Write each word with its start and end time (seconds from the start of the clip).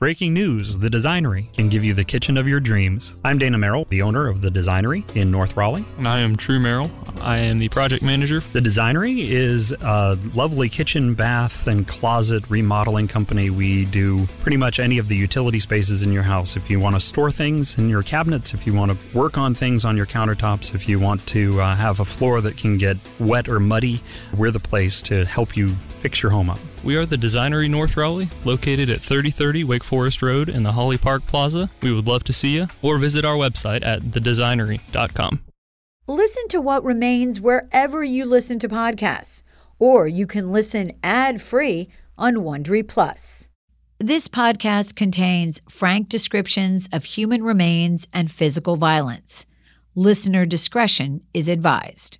Breaking 0.00 0.32
news 0.32 0.78
The 0.78 0.88
Designery 0.88 1.52
can 1.52 1.68
give 1.68 1.84
you 1.84 1.92
the 1.92 2.04
kitchen 2.04 2.38
of 2.38 2.48
your 2.48 2.58
dreams. 2.58 3.16
I'm 3.22 3.36
Dana 3.36 3.58
Merrill, 3.58 3.84
the 3.90 4.00
owner 4.00 4.28
of 4.28 4.40
The 4.40 4.48
Designery 4.48 5.04
in 5.14 5.30
North 5.30 5.58
Raleigh. 5.58 5.84
And 5.98 6.08
I 6.08 6.20
am 6.20 6.36
True 6.36 6.58
Merrill. 6.58 6.90
I 7.20 7.36
am 7.36 7.58
the 7.58 7.68
project 7.68 8.02
manager. 8.02 8.40
The 8.40 8.60
Designery 8.60 9.18
is 9.18 9.72
a 9.72 10.18
lovely 10.32 10.70
kitchen, 10.70 11.12
bath, 11.12 11.66
and 11.66 11.86
closet 11.86 12.48
remodeling 12.48 13.08
company. 13.08 13.50
We 13.50 13.84
do 13.84 14.24
pretty 14.40 14.56
much 14.56 14.80
any 14.80 14.96
of 14.96 15.08
the 15.08 15.16
utility 15.16 15.60
spaces 15.60 16.02
in 16.02 16.14
your 16.14 16.22
house. 16.22 16.56
If 16.56 16.70
you 16.70 16.80
want 16.80 16.96
to 16.96 17.00
store 17.00 17.30
things 17.30 17.76
in 17.76 17.90
your 17.90 18.02
cabinets, 18.02 18.54
if 18.54 18.66
you 18.66 18.72
want 18.72 18.92
to 18.92 19.18
work 19.18 19.36
on 19.36 19.52
things 19.52 19.84
on 19.84 19.98
your 19.98 20.06
countertops, 20.06 20.74
if 20.74 20.88
you 20.88 20.98
want 20.98 21.26
to 21.26 21.60
uh, 21.60 21.74
have 21.74 22.00
a 22.00 22.06
floor 22.06 22.40
that 22.40 22.56
can 22.56 22.78
get 22.78 22.96
wet 23.18 23.50
or 23.50 23.60
muddy, 23.60 24.00
we're 24.34 24.50
the 24.50 24.60
place 24.60 25.02
to 25.02 25.26
help 25.26 25.58
you 25.58 25.68
fix 25.68 26.22
your 26.22 26.32
home 26.32 26.48
up. 26.48 26.58
We 26.82 26.96
are 26.96 27.04
the 27.04 27.16
Designery 27.16 27.68
North 27.68 27.94
Raleigh, 27.94 28.30
located 28.46 28.88
at 28.88 29.00
3030 29.00 29.64
Wake 29.64 29.84
Forest 29.84 30.22
Road 30.22 30.48
in 30.48 30.62
the 30.62 30.72
Holly 30.72 30.96
Park 30.96 31.26
Plaza. 31.26 31.68
We 31.82 31.92
would 31.92 32.08
love 32.08 32.24
to 32.24 32.32
see 32.32 32.50
you, 32.50 32.68
or 32.80 32.96
visit 32.96 33.22
our 33.22 33.34
website 33.34 33.84
at 33.84 34.00
thedesignery.com. 34.00 35.44
Listen 36.06 36.48
to 36.48 36.60
what 36.60 36.82
remains 36.82 37.38
wherever 37.38 38.02
you 38.02 38.24
listen 38.24 38.58
to 38.60 38.68
podcasts, 38.68 39.42
or 39.78 40.08
you 40.08 40.26
can 40.26 40.52
listen 40.52 40.92
ad-free 41.02 41.90
on 42.16 42.36
Wondery 42.36 42.88
Plus. 42.88 43.48
This 43.98 44.26
podcast 44.26 44.96
contains 44.96 45.60
frank 45.68 46.08
descriptions 46.08 46.88
of 46.92 47.04
human 47.04 47.42
remains 47.42 48.08
and 48.14 48.30
physical 48.30 48.76
violence. 48.76 49.44
Listener 49.94 50.46
discretion 50.46 51.20
is 51.34 51.46
advised. 51.46 52.19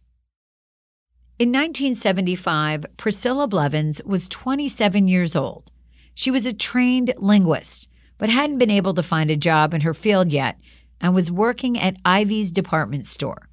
In 1.40 1.48
1975, 1.52 2.84
Priscilla 2.98 3.48
Blevins 3.48 4.02
was 4.04 4.28
27 4.28 5.08
years 5.08 5.34
old. 5.34 5.70
She 6.12 6.30
was 6.30 6.44
a 6.44 6.52
trained 6.52 7.14
linguist, 7.16 7.88
but 8.18 8.28
hadn't 8.28 8.58
been 8.58 8.70
able 8.70 8.92
to 8.92 9.02
find 9.02 9.30
a 9.30 9.38
job 9.38 9.72
in 9.72 9.80
her 9.80 9.94
field 9.94 10.32
yet 10.32 10.58
and 11.00 11.14
was 11.14 11.32
working 11.32 11.80
at 11.80 11.96
Ivey's 12.04 12.50
department 12.50 13.06
store. 13.06 13.48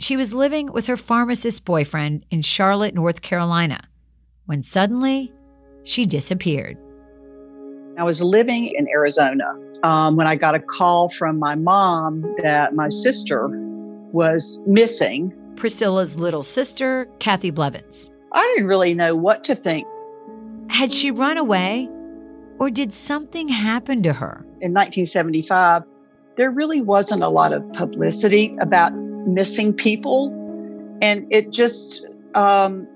She 0.00 0.16
was 0.16 0.34
living 0.34 0.72
with 0.72 0.88
her 0.88 0.96
pharmacist 0.96 1.64
boyfriend 1.64 2.26
in 2.32 2.42
Charlotte, 2.42 2.96
North 2.96 3.22
Carolina, 3.22 3.78
when 4.46 4.64
suddenly 4.64 5.32
she 5.84 6.06
disappeared. 6.06 6.78
I 7.96 8.02
was 8.02 8.20
living 8.20 8.72
in 8.76 8.88
Arizona 8.88 9.56
um, 9.84 10.16
when 10.16 10.26
I 10.26 10.34
got 10.34 10.56
a 10.56 10.60
call 10.60 11.08
from 11.08 11.38
my 11.38 11.54
mom 11.54 12.22
that 12.38 12.74
my 12.74 12.88
sister 12.88 13.46
was 14.10 14.60
missing 14.66 15.32
Priscilla's 15.60 16.18
little 16.18 16.42
sister, 16.42 17.06
Kathy 17.18 17.50
Blevins. 17.50 18.08
I 18.32 18.42
didn't 18.54 18.66
really 18.66 18.94
know 18.94 19.14
what 19.14 19.44
to 19.44 19.54
think. 19.54 19.86
Had 20.70 20.90
she 20.90 21.10
run 21.10 21.36
away 21.36 21.86
or 22.58 22.70
did 22.70 22.94
something 22.94 23.46
happen 23.46 24.02
to 24.04 24.14
her? 24.14 24.38
In 24.62 24.72
1975, 24.72 25.82
there 26.38 26.50
really 26.50 26.80
wasn't 26.80 27.22
a 27.22 27.28
lot 27.28 27.52
of 27.52 27.70
publicity 27.74 28.56
about 28.58 28.94
missing 28.94 29.74
people. 29.74 30.28
And 31.02 31.30
it 31.30 31.50
just, 31.50 32.06
um, 32.34 32.88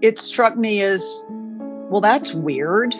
it 0.00 0.18
struck 0.18 0.56
me 0.56 0.80
as, 0.80 1.22
well, 1.28 2.00
that's 2.00 2.32
weird. 2.32 2.94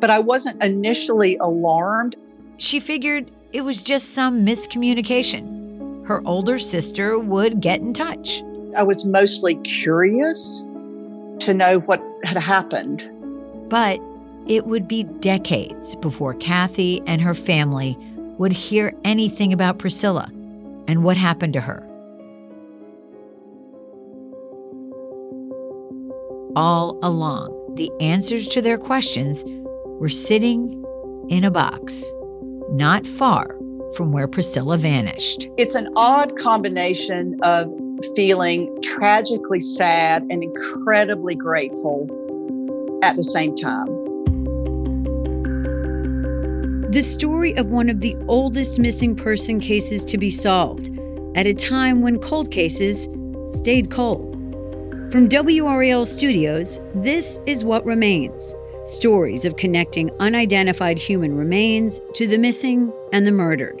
But 0.00 0.08
I 0.08 0.18
wasn't 0.18 0.64
initially 0.64 1.36
alarmed. 1.36 2.16
She 2.56 2.80
figured 2.80 3.30
it 3.52 3.60
was 3.66 3.82
just 3.82 4.14
some 4.14 4.46
miscommunication 4.46 5.63
her 6.06 6.22
older 6.26 6.58
sister 6.58 7.18
would 7.18 7.60
get 7.60 7.80
in 7.80 7.94
touch. 7.94 8.42
I 8.76 8.82
was 8.82 9.04
mostly 9.04 9.54
curious 9.56 10.68
to 11.40 11.54
know 11.54 11.80
what 11.80 12.02
had 12.24 12.36
happened. 12.36 13.08
But 13.68 14.00
it 14.46 14.66
would 14.66 14.86
be 14.86 15.04
decades 15.04 15.96
before 15.96 16.34
Kathy 16.34 17.00
and 17.06 17.20
her 17.20 17.34
family 17.34 17.96
would 18.38 18.52
hear 18.52 18.92
anything 19.04 19.52
about 19.52 19.78
Priscilla 19.78 20.30
and 20.86 21.02
what 21.04 21.16
happened 21.16 21.54
to 21.54 21.60
her. 21.60 21.82
All 26.56 26.98
along, 27.02 27.74
the 27.76 27.90
answers 28.00 28.46
to 28.48 28.60
their 28.60 28.78
questions 28.78 29.42
were 29.46 30.08
sitting 30.08 30.84
in 31.28 31.44
a 31.44 31.50
box 31.50 32.12
not 32.70 33.06
far 33.06 33.56
from 33.94 34.12
where 34.12 34.28
Priscilla 34.28 34.76
vanished. 34.76 35.48
It's 35.56 35.74
an 35.74 35.88
odd 35.96 36.36
combination 36.38 37.38
of 37.42 37.72
feeling 38.14 38.76
tragically 38.82 39.60
sad 39.60 40.22
and 40.30 40.42
incredibly 40.42 41.34
grateful 41.34 42.08
at 43.02 43.16
the 43.16 43.22
same 43.22 43.54
time. 43.54 43.86
The 46.90 47.02
story 47.02 47.56
of 47.56 47.66
one 47.66 47.88
of 47.88 48.00
the 48.00 48.16
oldest 48.28 48.78
missing 48.78 49.16
person 49.16 49.58
cases 49.60 50.04
to 50.04 50.18
be 50.18 50.30
solved 50.30 50.90
at 51.34 51.46
a 51.46 51.54
time 51.54 52.02
when 52.02 52.18
cold 52.18 52.50
cases 52.50 53.08
stayed 53.46 53.90
cold. 53.90 54.32
From 55.10 55.28
WRAL 55.28 56.06
Studios, 56.06 56.80
this 56.94 57.40
is 57.46 57.64
What 57.64 57.84
Remains 57.84 58.54
stories 58.84 59.44
of 59.44 59.56
connecting 59.56 60.10
unidentified 60.20 60.98
human 60.98 61.34
remains 61.34 62.00
to 62.14 62.26
the 62.26 62.38
missing 62.38 62.92
and 63.12 63.26
the 63.26 63.32
murdered. 63.32 63.80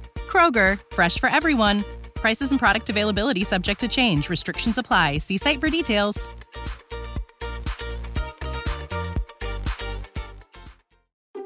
Kroger, 0.31 0.79
fresh 0.91 1.19
for 1.19 1.29
everyone. 1.29 1.83
Prices 2.15 2.51
and 2.51 2.59
product 2.59 2.89
availability 2.89 3.43
subject 3.43 3.81
to 3.81 3.87
change. 3.87 4.29
Restrictions 4.29 4.77
apply. 4.77 5.17
See 5.17 5.37
site 5.37 5.59
for 5.59 5.69
details. 5.69 6.29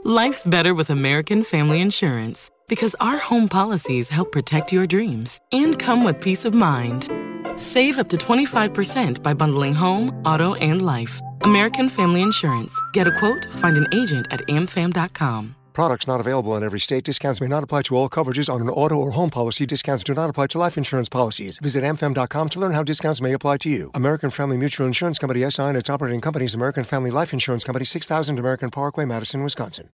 Life's 0.03 0.45
better 0.45 0.75
with 0.75 0.91
American 0.91 1.43
Family 1.43 1.81
Insurance 1.81 2.51
because 2.67 2.95
our 2.99 3.17
home 3.17 3.47
policies 3.47 4.09
help 4.09 4.31
protect 4.31 4.71
your 4.71 4.85
dreams 4.85 5.39
and 5.51 5.79
come 5.79 6.03
with 6.03 6.21
peace 6.21 6.45
of 6.45 6.53
mind. 6.53 7.09
Save 7.55 7.97
up 7.97 8.09
to 8.09 8.17
25% 8.17 9.23
by 9.23 9.33
bundling 9.33 9.73
home, 9.73 10.09
auto, 10.23 10.53
and 10.55 10.85
life. 10.85 11.19
American 11.41 11.89
Family 11.89 12.21
Insurance. 12.21 12.79
Get 12.93 13.07
a 13.07 13.17
quote, 13.17 13.45
find 13.53 13.77
an 13.77 13.87
agent 13.91 14.27
at 14.29 14.41
amfam.com. 14.47 15.55
Products 15.75 16.07
not 16.07 16.21
available 16.21 16.55
in 16.55 16.63
every 16.63 16.79
state. 16.79 17.03
Discounts 17.03 17.41
may 17.41 17.47
not 17.47 17.61
apply 17.61 17.81
to 17.83 17.97
all 17.97 18.07
coverages 18.07 18.51
on 18.51 18.61
an 18.61 18.69
auto 18.69 18.95
or 18.95 19.11
home 19.11 19.29
policy. 19.29 19.65
Discounts 19.65 20.05
do 20.05 20.13
not 20.13 20.29
apply 20.29 20.47
to 20.47 20.57
life 20.57 20.77
insurance 20.77 21.09
policies. 21.09 21.59
Visit 21.59 21.83
amfam.com 21.83 22.49
to 22.49 22.59
learn 22.61 22.71
how 22.71 22.81
discounts 22.81 23.19
may 23.19 23.33
apply 23.33 23.57
to 23.57 23.69
you. 23.69 23.91
American 23.93 24.29
Family 24.29 24.57
Mutual 24.57 24.87
Insurance 24.87 25.19
Company 25.19 25.47
SI 25.49 25.63
and 25.63 25.77
its 25.77 25.89
operating 25.89 26.21
companies 26.21 26.53
American 26.53 26.85
Family 26.85 27.11
Life 27.11 27.33
Insurance 27.33 27.65
Company 27.65 27.83
6000 27.83 28.39
American 28.39 28.71
Parkway, 28.71 29.03
Madison, 29.03 29.43
Wisconsin. 29.43 29.89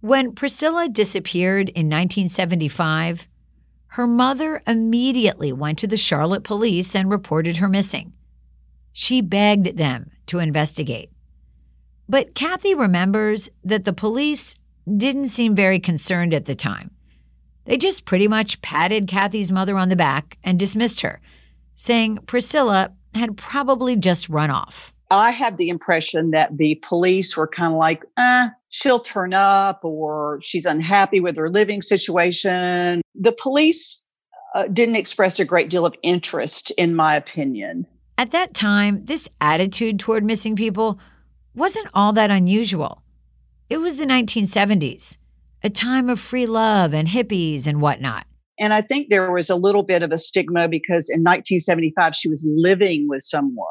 When 0.00 0.34
Priscilla 0.34 0.88
disappeared 0.88 1.68
in 1.68 1.86
1975, 1.86 3.28
her 3.90 4.08
mother 4.08 4.60
immediately 4.66 5.52
went 5.52 5.78
to 5.78 5.86
the 5.86 5.96
Charlotte 5.96 6.42
police 6.42 6.96
and 6.96 7.10
reported 7.10 7.58
her 7.58 7.68
missing. 7.68 8.12
She 8.92 9.20
begged 9.20 9.78
them 9.78 10.10
to 10.26 10.40
investigate. 10.40 11.10
But 12.08 12.34
Kathy 12.34 12.74
remembers 12.74 13.50
that 13.64 13.84
the 13.84 13.92
police 13.92 14.54
didn't 14.96 15.28
seem 15.28 15.54
very 15.54 15.80
concerned 15.80 16.32
at 16.32 16.44
the 16.44 16.54
time. 16.54 16.90
They 17.64 17.76
just 17.76 18.04
pretty 18.04 18.28
much 18.28 18.62
patted 18.62 19.08
Kathy's 19.08 19.50
mother 19.50 19.76
on 19.76 19.88
the 19.88 19.96
back 19.96 20.38
and 20.44 20.58
dismissed 20.58 21.00
her, 21.00 21.20
saying 21.74 22.18
Priscilla 22.26 22.92
had 23.14 23.36
probably 23.36 23.96
just 23.96 24.28
run 24.28 24.50
off. 24.50 24.92
I 25.10 25.30
have 25.32 25.56
the 25.56 25.68
impression 25.68 26.30
that 26.30 26.56
the 26.56 26.76
police 26.82 27.36
were 27.36 27.46
kind 27.46 27.72
of 27.72 27.78
like, 27.78 28.04
eh, 28.18 28.48
she'll 28.68 29.00
turn 29.00 29.34
up 29.34 29.84
or 29.84 30.40
she's 30.42 30.66
unhappy 30.66 31.20
with 31.20 31.36
her 31.36 31.50
living 31.50 31.82
situation. 31.82 33.02
The 33.14 33.32
police 33.32 34.02
uh, 34.54 34.64
didn't 34.68 34.96
express 34.96 35.38
a 35.38 35.44
great 35.44 35.70
deal 35.70 35.86
of 35.86 35.94
interest, 36.02 36.70
in 36.72 36.94
my 36.94 37.16
opinion. 37.16 37.86
At 38.18 38.30
that 38.30 38.54
time, 38.54 39.04
this 39.04 39.28
attitude 39.40 39.98
toward 39.98 40.24
missing 40.24 40.56
people 40.56 40.98
wasn't 41.56 41.88
all 41.94 42.12
that 42.12 42.30
unusual. 42.30 43.02
It 43.68 43.78
was 43.78 43.96
the 43.96 44.04
1970s, 44.04 45.16
a 45.64 45.70
time 45.70 46.08
of 46.08 46.20
free 46.20 46.46
love 46.46 46.94
and 46.94 47.08
hippies 47.08 47.66
and 47.66 47.80
whatnot. 47.80 48.26
And 48.58 48.72
I 48.72 48.80
think 48.80 49.08
there 49.10 49.32
was 49.32 49.50
a 49.50 49.56
little 49.56 49.82
bit 49.82 50.02
of 50.02 50.12
a 50.12 50.18
stigma 50.18 50.68
because 50.68 51.10
in 51.10 51.20
1975 51.20 52.14
she 52.14 52.28
was 52.28 52.46
living 52.48 53.08
with 53.08 53.22
someone. 53.22 53.66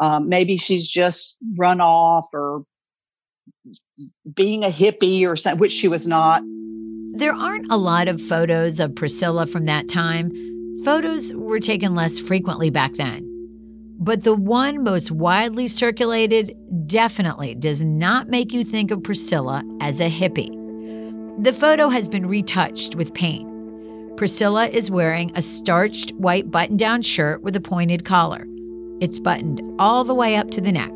Um, 0.00 0.28
maybe 0.28 0.56
she's 0.56 0.88
just 0.88 1.36
run 1.56 1.80
off 1.80 2.26
or 2.32 2.64
being 4.34 4.64
a 4.64 4.68
hippie 4.68 5.26
or 5.26 5.36
something, 5.36 5.60
which 5.60 5.72
she 5.72 5.88
was 5.88 6.06
not. 6.06 6.42
There 7.14 7.34
aren't 7.34 7.70
a 7.70 7.76
lot 7.76 8.08
of 8.08 8.20
photos 8.20 8.80
of 8.80 8.94
Priscilla 8.94 9.46
from 9.46 9.66
that 9.66 9.88
time. 9.88 10.32
Photos 10.84 11.34
were 11.34 11.60
taken 11.60 11.94
less 11.94 12.18
frequently 12.18 12.70
back 12.70 12.94
then. 12.94 13.31
But 14.02 14.24
the 14.24 14.34
one 14.34 14.82
most 14.82 15.12
widely 15.12 15.68
circulated 15.68 16.56
definitely 16.88 17.54
does 17.54 17.84
not 17.84 18.28
make 18.28 18.52
you 18.52 18.64
think 18.64 18.90
of 18.90 19.04
Priscilla 19.04 19.62
as 19.80 20.00
a 20.00 20.10
hippie. 20.10 20.50
The 21.44 21.52
photo 21.52 21.88
has 21.88 22.08
been 22.08 22.26
retouched 22.26 22.96
with 22.96 23.14
paint. 23.14 23.48
Priscilla 24.16 24.66
is 24.66 24.90
wearing 24.90 25.30
a 25.36 25.40
starched 25.40 26.10
white 26.14 26.50
button 26.50 26.76
down 26.76 27.02
shirt 27.02 27.42
with 27.42 27.54
a 27.54 27.60
pointed 27.60 28.04
collar. 28.04 28.44
It's 29.00 29.20
buttoned 29.20 29.62
all 29.78 30.02
the 30.02 30.16
way 30.16 30.34
up 30.34 30.50
to 30.50 30.60
the 30.60 30.72
neck. 30.72 30.92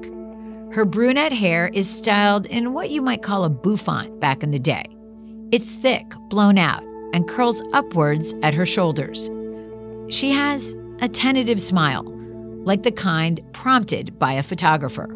Her 0.75 0.85
brunette 0.85 1.33
hair 1.33 1.69
is 1.69 1.89
styled 1.89 2.47
in 2.47 2.73
what 2.73 2.91
you 2.91 3.03
might 3.03 3.23
call 3.23 3.45
a 3.45 3.49
bouffant 3.49 4.19
back 4.19 4.43
in 4.43 4.51
the 4.51 4.59
day. 4.59 4.85
It's 5.53 5.77
thick, 5.77 6.13
blown 6.29 6.59
out, 6.59 6.83
and 7.13 7.29
curls 7.29 7.63
upwards 7.73 8.35
at 8.43 8.53
her 8.53 8.67
shoulders. 8.67 9.31
She 10.09 10.33
has 10.33 10.75
a 11.01 11.09
tentative 11.09 11.63
smile, 11.63 12.16
like 12.67 12.83
the 12.83 12.93
kind 12.93 13.41
prompted 13.53 14.19
by 14.19 14.35
a 14.35 14.43
photographer. 14.43 15.07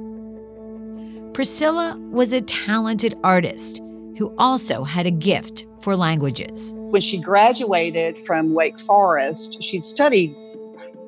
Priscilla 1.35 1.99
was 2.11 2.33
a 2.33 2.41
talented 2.41 3.19
artist 3.23 3.83
who 4.17 4.35
also 4.39 4.85
had 4.85 5.07
a 5.07 5.11
gift 5.11 5.67
for 5.81 5.97
languages. 5.97 6.73
When 6.77 7.03
she 7.03 7.19
graduated 7.19 8.21
from 8.21 8.55
Wake 8.55 8.79
Forest, 8.81 9.63
she'd 9.63 9.85
studied 9.85 10.35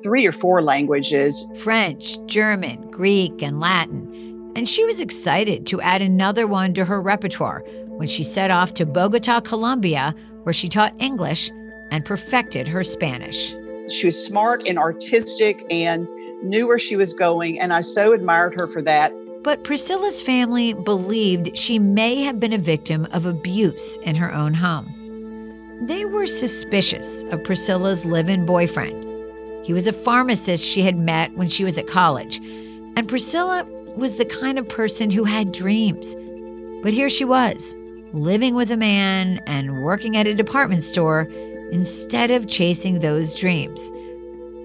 three 0.03 0.25
or 0.25 0.31
four 0.31 0.61
languages 0.61 1.49
French, 1.57 2.23
German, 2.25 2.91
Greek, 2.91 3.41
and 3.41 3.59
Latin. 3.59 4.51
And 4.55 4.67
she 4.67 4.83
was 4.85 4.99
excited 4.99 5.65
to 5.67 5.81
add 5.81 6.01
another 6.01 6.45
one 6.45 6.73
to 6.73 6.85
her 6.85 7.01
repertoire 7.01 7.63
when 7.87 8.07
she 8.07 8.23
set 8.23 8.51
off 8.51 8.73
to 8.75 8.85
Bogota, 8.85 9.39
Colombia, 9.39 10.13
where 10.43 10.53
she 10.53 10.67
taught 10.67 10.93
English 10.99 11.49
and 11.91 12.03
perfected 12.05 12.67
her 12.67 12.83
Spanish. 12.83 13.55
She 13.89 14.07
was 14.07 14.25
smart 14.25 14.67
and 14.67 14.77
artistic 14.77 15.63
and 15.69 16.07
knew 16.43 16.67
where 16.67 16.79
she 16.79 16.95
was 16.95 17.13
going, 17.13 17.59
and 17.59 17.73
I 17.73 17.81
so 17.81 18.13
admired 18.13 18.53
her 18.59 18.67
for 18.67 18.81
that. 18.83 19.13
But 19.43 19.63
Priscilla's 19.63 20.21
family 20.21 20.73
believed 20.73 21.57
she 21.57 21.79
may 21.79 22.21
have 22.23 22.39
been 22.39 22.53
a 22.53 22.57
victim 22.57 23.07
of 23.11 23.25
abuse 23.25 23.97
in 23.97 24.15
her 24.15 24.33
own 24.33 24.53
home. 24.53 24.93
They 25.87 26.05
were 26.05 26.27
suspicious 26.27 27.23
of 27.23 27.43
Priscilla's 27.43 28.05
live 28.05 28.29
in 28.29 28.45
boyfriend. 28.45 29.03
He 29.65 29.73
was 29.73 29.87
a 29.87 29.93
pharmacist 29.93 30.63
she 30.63 30.81
had 30.81 30.97
met 30.97 31.33
when 31.35 31.49
she 31.49 31.65
was 31.65 31.77
at 31.77 31.87
college, 31.87 32.37
and 32.95 33.07
Priscilla 33.07 33.65
was 33.95 34.15
the 34.15 34.25
kind 34.25 34.57
of 34.57 34.69
person 34.69 35.11
who 35.11 35.23
had 35.23 35.51
dreams. 35.51 36.15
But 36.81 36.93
here 36.93 37.09
she 37.09 37.25
was, 37.25 37.75
living 38.13 38.55
with 38.55 38.71
a 38.71 38.77
man 38.77 39.39
and 39.47 39.83
working 39.83 40.15
at 40.15 40.27
a 40.27 40.33
department 40.33 40.83
store 40.83 41.23
instead 41.71 42.31
of 42.31 42.47
chasing 42.47 42.99
those 42.99 43.35
dreams. 43.35 43.91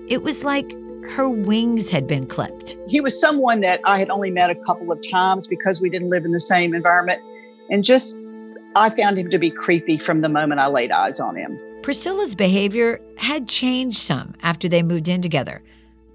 It 0.09 0.23
was 0.23 0.45
like 0.45 0.73
her 1.11 1.29
wings 1.29 1.91
had 1.91 2.07
been 2.07 2.27
clipped. 2.27 2.77
He 2.87 3.01
was 3.01 3.19
someone 3.19 3.61
that 3.61 3.81
I 3.85 3.99
had 3.99 4.11
only 4.11 4.31
met 4.31 4.51
a 4.51 4.55
couple 4.55 4.93
of 4.93 5.01
times 5.11 5.47
because 5.47 5.81
we 5.81 5.91
didn't 5.91 6.11
live 6.11 6.25
in 6.25 6.33
the 6.33 6.41
same 6.41 6.75
environment. 6.75 7.21
And 7.71 7.83
just, 7.83 8.19
I 8.77 8.91
found 8.91 9.19
him 9.19 9.31
to 9.31 9.39
be 9.39 9.51
creepy 9.51 9.99
from 9.99 10.21
the 10.21 10.29
moment 10.29 10.61
I 10.61 10.67
laid 10.67 10.91
eyes 10.91 11.19
on 11.21 11.37
him. 11.37 11.59
Priscilla's 11.83 12.35
behavior 12.35 13.01
had 13.17 13.49
changed 13.49 13.99
some 13.99 14.35
after 14.43 14.69
they 14.69 14.83
moved 14.83 15.09
in 15.09 15.23
together, 15.23 15.63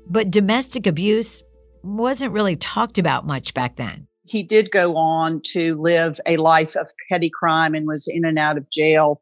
but 0.08 0.30
domestic 0.30 0.86
abuse 0.86 1.42
wasn't 1.82 2.32
really 2.32 2.56
talked 2.56 2.98
about 2.98 3.26
much 3.26 3.54
back 3.54 3.78
then. 3.78 4.08
He 4.26 4.44
did 4.44 4.72
go 4.72 4.96
on 4.96 5.42
to 5.48 5.76
live 5.82 6.20
a 6.26 6.38
life 6.38 6.76
of 6.76 6.92
petty 7.10 7.30
crime 7.30 7.74
and 7.74 7.88
was 7.88 8.08
in 8.08 8.24
and 8.24 8.38
out 8.38 8.58
of 8.58 8.70
jail 8.70 9.22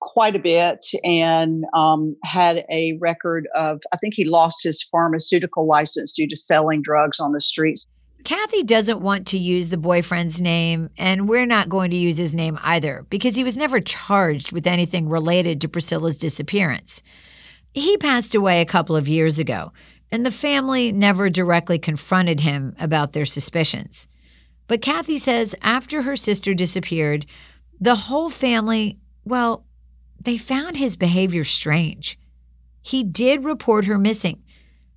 quite 0.00 0.34
a 0.34 0.38
bit 0.38 0.86
and 1.04 1.64
um, 1.74 2.16
had 2.24 2.64
a 2.70 2.96
record 3.00 3.48
of, 3.54 3.80
I 3.92 3.96
think 3.98 4.14
he 4.14 4.24
lost 4.24 4.62
his 4.62 4.82
pharmaceutical 4.82 5.66
license 5.66 6.12
due 6.12 6.28
to 6.28 6.36
selling 6.36 6.82
drugs 6.82 7.20
on 7.20 7.32
the 7.32 7.40
streets. 7.40 7.86
Kathy 8.24 8.62
doesn't 8.62 9.00
want 9.00 9.26
to 9.28 9.38
use 9.38 9.70
the 9.70 9.78
boyfriend's 9.78 10.40
name, 10.40 10.90
and 10.98 11.28
we're 11.28 11.46
not 11.46 11.70
going 11.70 11.90
to 11.90 11.96
use 11.96 12.18
his 12.18 12.34
name 12.34 12.58
either 12.62 13.06
because 13.08 13.36
he 13.36 13.44
was 13.44 13.56
never 13.56 13.80
charged 13.80 14.52
with 14.52 14.66
anything 14.66 15.08
related 15.08 15.60
to 15.60 15.68
Priscilla's 15.68 16.18
disappearance. 16.18 17.02
He 17.72 17.96
passed 17.96 18.34
away 18.34 18.60
a 18.60 18.66
couple 18.66 18.96
of 18.96 19.08
years 19.08 19.38
ago, 19.38 19.72
and 20.12 20.26
the 20.26 20.30
family 20.30 20.92
never 20.92 21.30
directly 21.30 21.78
confronted 21.78 22.40
him 22.40 22.74
about 22.78 23.12
their 23.12 23.26
suspicions. 23.26 24.08
But 24.66 24.82
Kathy 24.82 25.18
says 25.18 25.54
after 25.62 26.02
her 26.02 26.16
sister 26.16 26.52
disappeared, 26.52 27.26
the 27.80 27.94
whole 27.94 28.28
family, 28.28 28.98
well, 29.24 29.64
they 30.20 30.36
found 30.36 30.76
his 30.76 30.96
behavior 30.96 31.44
strange. 31.44 32.18
He 32.82 33.04
did 33.04 33.44
report 33.44 33.86
her 33.86 33.98
missing, 33.98 34.42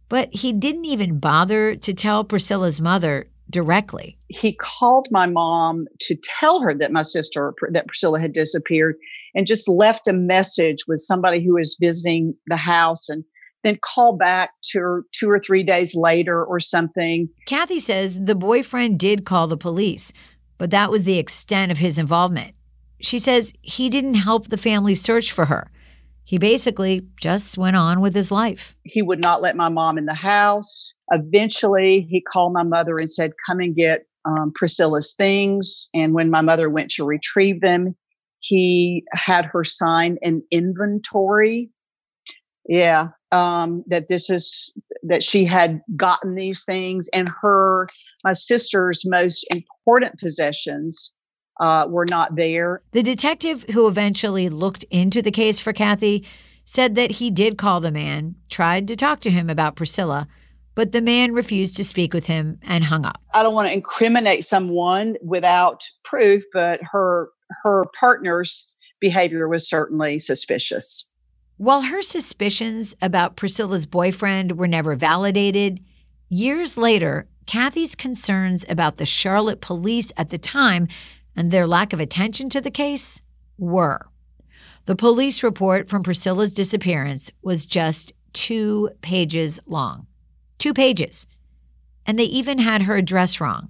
but 0.10 0.30
he 0.34 0.54
didn't 0.54 0.86
even 0.86 1.20
bother 1.20 1.76
to 1.76 1.94
tell 1.94 2.24
Priscilla's 2.24 2.82
mother 2.82 3.30
directly. 3.50 4.18
He 4.30 4.54
called 4.54 5.08
my 5.12 5.28
mom 5.28 5.86
to 6.02 6.16
tell 6.40 6.62
her 6.62 6.74
that 6.76 6.92
my 6.92 7.02
sister, 7.04 7.54
that 7.72 7.88
Priscilla 7.88 8.20
had 8.20 8.34
disappeared, 8.34 8.96
and 9.36 9.48
just 9.48 9.68
left 9.68 10.08
a 10.08 10.14
message 10.14 10.86
with 10.88 11.00
somebody 11.00 11.44
who 11.44 11.56
was 11.56 11.78
visiting 11.80 12.36
the 12.48 12.58
house 12.58 13.10
and 13.10 13.24
then 13.64 13.80
call 13.82 14.18
back 14.18 14.52
to 14.72 15.04
two 15.14 15.30
or 15.30 15.40
three 15.40 15.64
days 15.64 15.96
later 15.96 16.44
or 16.44 16.60
something. 16.60 17.30
Kathy 17.48 17.80
says 17.80 18.20
the 18.20 18.36
boyfriend 18.36 19.00
did 19.00 19.26
call 19.26 19.48
the 19.48 19.58
police, 19.58 20.12
but 20.58 20.70
that 20.72 20.92
was 20.92 21.04
the 21.04 21.18
extent 21.18 21.72
of 21.72 21.78
his 21.78 21.98
involvement. 21.98 22.56
She 23.04 23.20
says 23.20 23.54
he 23.62 23.90
didn't 23.90 24.14
help 24.16 24.48
the 24.48 24.58
family 24.58 24.96
search 24.96 25.32
for 25.32 25.46
her. 25.46 25.70
He 26.24 26.38
basically 26.38 27.06
just 27.20 27.58
went 27.58 27.76
on 27.76 28.00
with 28.00 28.16
his 28.16 28.32
life. 28.32 28.78
He 28.86 29.02
would 29.02 29.22
not 29.22 29.42
let 29.42 29.58
my 29.58 29.68
mom 29.68 29.98
in 29.98 30.06
the 30.06 30.14
house. 30.14 30.94
Eventually, 31.12 32.08
he 32.10 32.22
called 32.22 32.54
my 32.54 32.64
mother 32.64 32.96
and 32.98 33.12
said, 33.12 33.34
Come 33.46 33.60
and 33.60 33.76
get 33.76 34.06
um, 34.24 34.54
Priscilla's 34.56 35.14
things. 35.14 35.90
And 35.94 36.14
when 36.14 36.30
my 36.30 36.40
mother 36.40 36.70
went 36.70 36.92
to 36.92 37.04
retrieve 37.04 37.60
them, 37.60 37.94
he 38.40 39.04
had 39.12 39.46
her 39.46 39.66
sign 39.66 40.18
an 40.22 40.42
inventory. 40.50 41.70
Yeah, 42.70 43.10
um, 43.34 43.84
that 43.88 44.08
this 44.08 44.30
is 44.30 44.74
that 45.04 45.24
she 45.24 45.44
had 45.44 45.82
gotten 45.98 46.36
these 46.36 46.64
things, 46.64 47.10
and 47.12 47.30
her 47.42 47.90
my 48.24 48.32
sister's 48.32 49.04
most 49.06 49.46
important 49.52 50.18
possessions 50.18 51.12
uh, 51.60 51.86
were 51.90 52.06
not 52.10 52.36
there. 52.36 52.82
The 52.92 53.04
detective 53.04 53.66
who 53.74 53.88
eventually 53.88 54.50
looked 54.50 54.84
into 54.86 55.22
the 55.22 55.32
case 55.32 55.60
for 55.60 55.74
Kathy 55.74 56.26
said 56.66 56.96
that 56.96 57.12
he 57.12 57.30
did 57.30 57.58
call 57.58 57.82
the 57.82 57.92
man, 57.92 58.36
tried 58.50 58.88
to 58.88 58.96
talk 58.96 59.20
to 59.22 59.32
him 59.32 59.50
about 59.50 59.76
Priscilla, 59.76 60.28
but 60.76 60.92
the 60.92 61.02
man 61.02 61.34
refused 61.34 61.76
to 61.78 61.84
speak 61.84 62.14
with 62.14 62.28
him 62.28 62.60
and 62.64 62.86
hung 62.86 63.06
up. 63.06 63.22
I 63.34 63.44
don't 63.44 63.54
want 63.54 63.68
to 63.68 63.74
incriminate 63.74 64.44
someone 64.44 65.16
without 65.22 65.84
proof, 66.04 66.44
but 66.54 66.80
her 66.92 67.30
her 67.64 67.86
partner's 67.98 68.74
behavior 69.00 69.48
was 69.48 69.70
certainly 69.70 70.18
suspicious. 70.18 71.10
While 71.58 71.82
her 71.82 72.02
suspicions 72.02 72.96
about 73.02 73.36
Priscilla's 73.36 73.86
boyfriend 73.86 74.58
were 74.58 74.68
never 74.68 74.96
validated, 74.96 75.80
years 76.30 76.78
later, 76.78 77.28
Kathy's 77.46 77.96
concerns 77.96 78.66
about 78.68 78.98
the 78.98 79.06
Charlotte 79.06 79.62
police 79.62 80.12
at 80.18 80.30
the 80.30 80.38
time 80.38 80.88
and 81.36 81.52
their 81.52 81.68
lack 81.68 81.94
of 81.94 82.00
attention 82.00 82.50
to 82.50 82.62
the 82.62 82.72
case 82.72 83.22
were. 83.58 84.08
The 84.86 84.96
police 84.96 85.44
report 85.44 85.90
from 85.90 86.04
Priscilla's 86.04 86.52
disappearance 86.52 87.32
was 87.42 87.66
just 87.66 88.14
two 88.34 88.90
pages 89.02 89.60
long. 89.66 90.08
Two 90.58 90.74
pages. 90.74 91.26
And 92.06 92.20
they 92.20 92.26
even 92.26 92.58
had 92.58 92.84
her 92.84 92.96
address 92.96 93.40
wrong. 93.40 93.70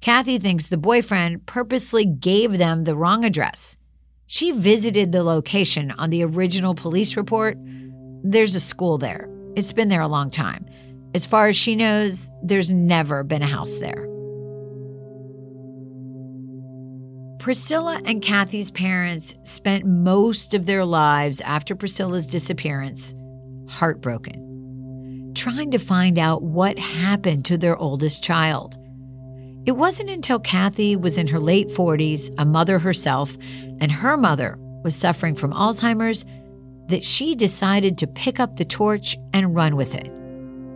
Kathy 0.00 0.38
thinks 0.38 0.66
the 0.66 0.76
boyfriend 0.76 1.46
purposely 1.46 2.04
gave 2.04 2.58
them 2.58 2.84
the 2.84 2.94
wrong 2.94 3.24
address. 3.24 3.76
She 4.26 4.50
visited 4.50 5.10
the 5.10 5.24
location 5.24 5.90
on 5.92 6.10
the 6.10 6.24
original 6.24 6.74
police 6.74 7.16
report. 7.16 7.56
There's 8.22 8.54
a 8.54 8.60
school 8.60 8.98
there. 8.98 9.28
It's 9.56 9.72
been 9.72 9.88
there 9.88 10.00
a 10.00 10.08
long 10.08 10.30
time. 10.30 10.66
As 11.14 11.26
far 11.26 11.48
as 11.48 11.56
she 11.56 11.74
knows, 11.74 12.30
there's 12.42 12.72
never 12.72 13.24
been 13.24 13.42
a 13.42 13.46
house 13.46 13.78
there. 13.78 14.15
Priscilla 17.46 18.00
and 18.04 18.20
Kathy's 18.20 18.72
parents 18.72 19.32
spent 19.44 19.86
most 19.86 20.52
of 20.52 20.66
their 20.66 20.84
lives 20.84 21.40
after 21.42 21.76
Priscilla's 21.76 22.26
disappearance 22.26 23.14
heartbroken, 23.68 25.32
trying 25.36 25.70
to 25.70 25.78
find 25.78 26.18
out 26.18 26.42
what 26.42 26.76
happened 26.76 27.44
to 27.44 27.56
their 27.56 27.76
oldest 27.76 28.24
child. 28.24 28.76
It 29.64 29.76
wasn't 29.76 30.10
until 30.10 30.40
Kathy 30.40 30.96
was 30.96 31.18
in 31.18 31.28
her 31.28 31.38
late 31.38 31.68
40s, 31.68 32.34
a 32.36 32.44
mother 32.44 32.80
herself, 32.80 33.36
and 33.80 33.92
her 33.92 34.16
mother 34.16 34.56
was 34.82 34.96
suffering 34.96 35.36
from 35.36 35.52
Alzheimer's 35.52 36.24
that 36.88 37.04
she 37.04 37.36
decided 37.36 37.96
to 37.98 38.08
pick 38.08 38.40
up 38.40 38.56
the 38.56 38.64
torch 38.64 39.16
and 39.32 39.54
run 39.54 39.76
with 39.76 39.94
it 39.94 40.10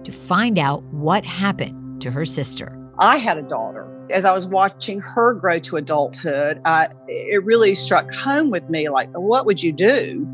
to 0.05 0.13
find 0.13 0.57
out 0.57 0.85
what 0.85 1.25
happened 1.25 2.01
to 2.03 2.13
her 2.13 2.25
sister. 2.25 2.80
I 3.01 3.17
had 3.17 3.39
a 3.39 3.43
daughter. 3.43 3.89
As 4.11 4.27
I 4.27 4.33
was 4.33 4.47
watching 4.47 5.01
her 5.01 5.33
grow 5.33 5.59
to 5.61 5.79
adulthood, 5.79 6.61
I, 6.67 6.89
it 7.09 7.43
really 7.45 7.75
struck 7.75 8.13
home 8.13 8.51
with 8.51 8.69
me 8.69 8.91
like, 8.91 9.09
what 9.13 9.47
would 9.47 9.63
you 9.63 9.73
do 9.73 10.27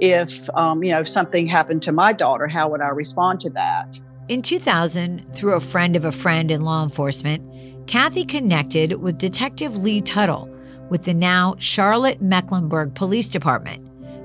if, 0.00 0.48
um, 0.50 0.84
you 0.84 0.90
know, 0.90 1.00
if 1.00 1.08
something 1.08 1.48
happened 1.48 1.82
to 1.82 1.92
my 1.92 2.12
daughter? 2.12 2.46
How 2.46 2.68
would 2.68 2.80
I 2.80 2.88
respond 2.88 3.40
to 3.40 3.50
that? 3.50 4.00
In 4.28 4.40
2000, 4.40 5.34
through 5.34 5.54
a 5.54 5.60
friend 5.60 5.96
of 5.96 6.04
a 6.04 6.12
friend 6.12 6.52
in 6.52 6.60
law 6.60 6.84
enforcement, 6.84 7.88
Kathy 7.88 8.24
connected 8.24 9.00
with 9.00 9.18
Detective 9.18 9.76
Lee 9.76 10.00
Tuttle 10.00 10.48
with 10.88 11.04
the 11.04 11.14
now 11.14 11.56
Charlotte 11.58 12.22
Mecklenburg 12.22 12.94
Police 12.94 13.26
Department. 13.28 13.82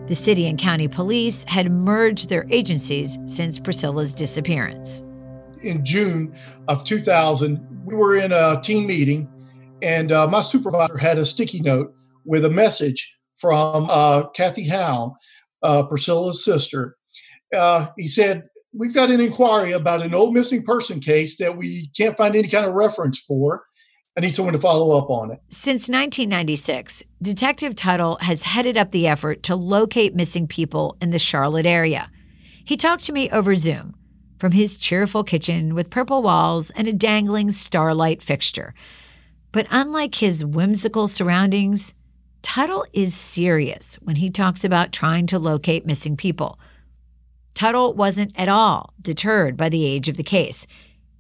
The 0.08 0.16
city 0.16 0.46
and 0.48 0.60
county 0.60 0.88
police 0.88 1.46
had 1.46 1.72
merged 1.72 2.30
their 2.30 2.46
agencies 2.52 3.18
since 3.26 3.60
Priscilla's 3.60 4.14
disappearance. 4.14 5.04
In 5.62 5.86
June 5.86 6.34
of 6.68 6.84
2000, 6.84 7.71
we 7.92 7.98
were 7.98 8.16
in 8.16 8.32
a 8.32 8.60
team 8.62 8.88
meeting, 8.88 9.30
and 9.82 10.12
uh, 10.12 10.28
my 10.28 10.42
supervisor 10.42 10.98
had 10.98 11.18
a 11.18 11.26
sticky 11.26 11.60
note 11.60 11.94
with 12.26 12.46
a 12.46 12.50
message 12.50 13.18
from 13.36 13.90
uh, 13.90 14.30
Kathy 14.30 14.68
Howe, 14.68 15.16
uh, 15.62 15.84
Priscilla's 15.84 16.44
sister. 16.44 16.96
Uh, 17.56 17.88
he 17.98 18.08
said, 18.08 18.44
We've 18.74 18.94
got 18.94 19.12
an 19.12 19.20
inquiry 19.20 19.74
about 19.74 20.02
an 20.02 20.14
old 20.14 20.34
missing 20.34 20.64
person 20.64 21.02
case 21.02 21.38
that 21.38 21.58
we 21.58 21.90
can't 21.98 22.16
find 22.16 22.38
any 22.38 22.48
kind 22.48 22.66
of 22.66 22.74
reference 22.74 23.20
for. 23.20 23.66
I 24.18 24.22
need 24.22 24.34
someone 24.34 24.54
to 24.54 24.60
follow 24.60 24.98
up 24.98 25.10
on 25.10 25.32
it. 25.32 25.40
Since 25.50 25.90
1996, 25.90 27.04
Detective 27.22 27.76
Tuttle 27.76 28.18
has 28.22 28.44
headed 28.44 28.78
up 28.78 28.92
the 28.92 29.08
effort 29.08 29.44
to 29.44 29.58
locate 29.58 30.16
missing 30.16 30.48
people 30.48 30.96
in 31.02 31.12
the 31.12 31.20
Charlotte 31.20 31.66
area. 31.66 32.10
He 32.64 32.78
talked 32.78 33.04
to 33.06 33.12
me 33.12 33.30
over 33.30 33.56
Zoom 33.56 33.96
from 34.42 34.54
his 34.54 34.76
cheerful 34.76 35.24
kitchen 35.24 35.76
with 35.76 35.92
purple 35.92 36.24
walls 36.24 36.72
and 36.72 36.88
a 36.88 36.94
dangling 36.94 37.52
starlight 37.52 38.24
fixture. 38.24 38.74
But 39.52 39.68
unlike 39.70 40.16
his 40.16 40.44
whimsical 40.44 41.08
surroundings, 41.08 41.94
Tuttle 42.42 42.88
is 42.92 43.14
serious 43.14 44.00
when 44.02 44.16
he 44.16 44.32
talks 44.32 44.64
about 44.64 44.92
trying 44.92 45.28
to 45.28 45.38
locate 45.38 45.86
missing 45.86 46.18
people. 46.18 46.58
Tuttle 47.54 47.94
wasn't 47.94 48.32
at 48.36 48.50
all 48.50 48.96
deterred 49.00 49.56
by 49.58 49.70
the 49.70 49.86
age 49.86 50.10
of 50.10 50.18
the 50.18 50.24
case. 50.24 50.66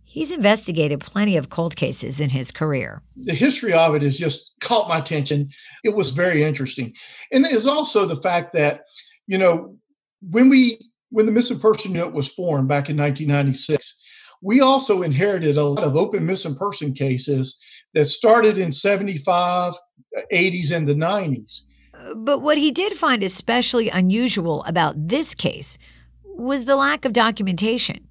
He's 0.03 0.31
investigated 0.31 0.99
plenty 0.99 1.37
of 1.37 1.51
cold 1.51 1.75
cases 1.75 2.19
in 2.19 2.31
his 2.31 2.51
career. 2.51 3.03
The 3.15 3.35
history 3.35 3.71
of 3.71 3.93
it 3.93 4.01
has 4.01 4.17
just 4.17 4.55
caught 4.61 4.89
my 4.89 4.97
attention. 4.97 5.49
It 5.83 5.95
was 5.95 6.09
very 6.09 6.41
interesting. 6.41 6.95
And 7.31 7.45
there's 7.45 7.67
also 7.67 8.07
the 8.07 8.15
fact 8.15 8.53
that, 8.53 8.81
you 9.27 9.37
know, 9.37 9.77
when 10.27 10.49
we 10.49 10.79
when 11.11 11.25
the 11.25 11.31
missing 11.31 11.59
person 11.59 11.93
unit 11.93 12.13
was 12.13 12.33
formed 12.33 12.67
back 12.67 12.89
in 12.89 12.97
1996, 12.97 13.99
we 14.41 14.59
also 14.59 15.03
inherited 15.03 15.57
a 15.57 15.63
lot 15.63 15.83
of 15.83 15.95
open 15.95 16.25
missing 16.25 16.55
person 16.55 16.93
cases 16.93 17.59
that 17.93 18.05
started 18.05 18.57
in 18.57 18.71
75, 18.71 19.75
80s, 20.33 20.75
and 20.75 20.87
the 20.87 20.95
90s. 20.95 21.61
But 22.15 22.39
what 22.39 22.57
he 22.57 22.71
did 22.71 22.93
find 22.93 23.21
especially 23.21 23.89
unusual 23.89 24.63
about 24.63 25.07
this 25.09 25.35
case 25.35 25.77
was 26.23 26.65
the 26.65 26.75
lack 26.75 27.05
of 27.05 27.13
documentation. 27.13 28.07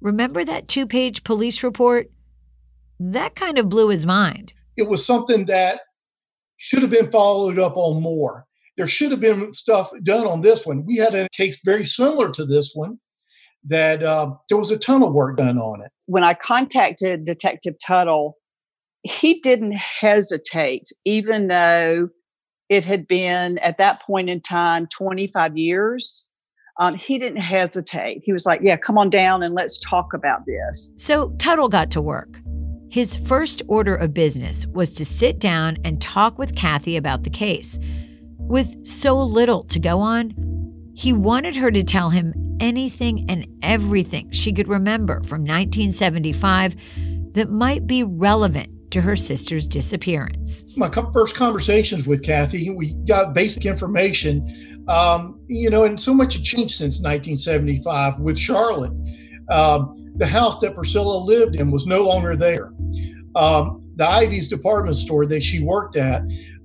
Remember 0.00 0.44
that 0.44 0.68
two 0.68 0.86
page 0.86 1.24
police 1.24 1.62
report? 1.62 2.10
That 3.00 3.34
kind 3.34 3.58
of 3.58 3.68
blew 3.68 3.88
his 3.88 4.06
mind. 4.06 4.52
It 4.76 4.88
was 4.88 5.04
something 5.04 5.46
that 5.46 5.80
should 6.56 6.82
have 6.82 6.90
been 6.90 7.10
followed 7.10 7.58
up 7.58 7.76
on 7.76 8.02
more. 8.02 8.47
There 8.78 8.88
should 8.88 9.10
have 9.10 9.20
been 9.20 9.52
stuff 9.52 9.90
done 10.02 10.26
on 10.26 10.40
this 10.40 10.64
one. 10.64 10.86
We 10.86 10.96
had 10.96 11.14
a 11.14 11.28
case 11.32 11.60
very 11.62 11.84
similar 11.84 12.30
to 12.32 12.46
this 12.46 12.72
one 12.74 12.98
that 13.64 14.02
uh, 14.02 14.34
there 14.48 14.56
was 14.56 14.70
a 14.70 14.78
ton 14.78 15.02
of 15.02 15.12
work 15.12 15.36
done 15.36 15.58
on 15.58 15.82
it. 15.82 15.90
When 16.06 16.24
I 16.24 16.32
contacted 16.32 17.24
Detective 17.24 17.74
Tuttle, 17.84 18.36
he 19.02 19.40
didn't 19.40 19.74
hesitate, 19.74 20.88
even 21.04 21.48
though 21.48 22.08
it 22.70 22.84
had 22.84 23.06
been 23.06 23.58
at 23.58 23.76
that 23.76 24.00
point 24.02 24.30
in 24.30 24.40
time 24.40 24.86
25 24.96 25.58
years 25.58 26.28
um, 26.78 26.94
he 26.94 27.18
didn't 27.18 27.40
hesitate. 27.40 28.22
He 28.24 28.32
was 28.32 28.46
like, 28.46 28.60
Yeah, 28.62 28.76
come 28.76 28.98
on 28.98 29.10
down 29.10 29.42
and 29.42 29.54
let's 29.54 29.78
talk 29.80 30.14
about 30.14 30.46
this. 30.46 30.92
So 30.96 31.30
Tuttle 31.38 31.68
got 31.68 31.90
to 31.92 32.00
work. 32.00 32.40
His 32.90 33.14
first 33.14 33.62
order 33.68 33.94
of 33.94 34.14
business 34.14 34.66
was 34.66 34.92
to 34.92 35.04
sit 35.04 35.38
down 35.38 35.76
and 35.84 36.00
talk 36.00 36.38
with 36.38 36.54
Kathy 36.54 36.96
about 36.96 37.24
the 37.24 37.30
case. 37.30 37.78
With 38.48 38.86
so 38.86 39.22
little 39.22 39.62
to 39.64 39.78
go 39.78 40.00
on, 40.00 40.34
he 40.94 41.12
wanted 41.12 41.56
her 41.56 41.70
to 41.70 41.84
tell 41.84 42.10
him 42.10 42.34
anything 42.60 43.26
and 43.28 43.46
everything 43.62 44.32
she 44.32 44.52
could 44.52 44.68
remember 44.68 45.22
from 45.24 45.42
1975 45.42 46.74
that 47.32 47.50
might 47.50 47.86
be 47.86 48.02
relevant 48.02 48.90
to 48.90 49.02
her 49.02 49.14
sister's 49.14 49.68
disappearance. 49.68 50.76
My 50.76 50.90
first 51.12 51.36
conversations 51.36 52.06
with 52.06 52.22
Kathy, 52.22 52.70
we 52.70 52.94
got 53.04 53.34
basic 53.34 53.66
information 53.66 54.48
um, 54.88 55.38
you 55.48 55.68
know, 55.70 55.84
and 55.84 56.00
so 56.00 56.14
much 56.14 56.34
had 56.34 56.42
changed 56.42 56.74
since 56.74 57.02
1975 57.02 58.20
with 58.20 58.38
Charlotte. 58.38 58.92
Um, 59.50 60.12
the 60.16 60.26
house 60.26 60.58
that 60.60 60.74
Priscilla 60.74 61.18
lived 61.18 61.56
in 61.56 61.70
was 61.70 61.86
no 61.86 62.02
longer 62.04 62.36
there. 62.36 62.72
Um, 63.36 63.84
the 63.96 64.08
Ivey's 64.08 64.48
department 64.48 64.96
store 64.96 65.26
that 65.26 65.42
she 65.42 65.62
worked 65.62 65.96
at, 65.96 66.22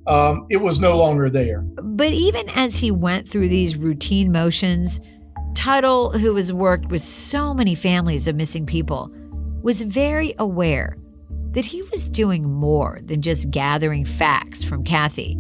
um, 0.08 0.46
it 0.50 0.58
was 0.58 0.80
no 0.80 0.98
longer 0.98 1.30
there. 1.30 1.62
But 1.62 2.14
even 2.14 2.50
as 2.50 2.78
he 2.78 2.92
went 2.92 3.28
through 3.28 3.50
these 3.50 3.76
routine 3.76 4.32
motions, 4.32 5.00
Tuttle, 5.56 6.12
who 6.12 6.36
has 6.36 6.52
worked 6.52 6.90
with 6.90 7.02
so 7.02 7.54
many 7.54 7.76
families 7.76 8.28
of 8.28 8.36
missing 8.36 8.66
people, 8.66 9.14
was 9.62 9.82
very 9.82 10.34
aware 10.40 10.98
that 11.52 11.66
he 11.66 11.82
was 11.84 12.08
doing 12.08 12.50
more 12.50 13.00
than 13.04 13.22
just 13.22 13.52
gathering 13.52 14.06
facts 14.06 14.64
from 14.64 14.84
Kathy. 14.84 15.38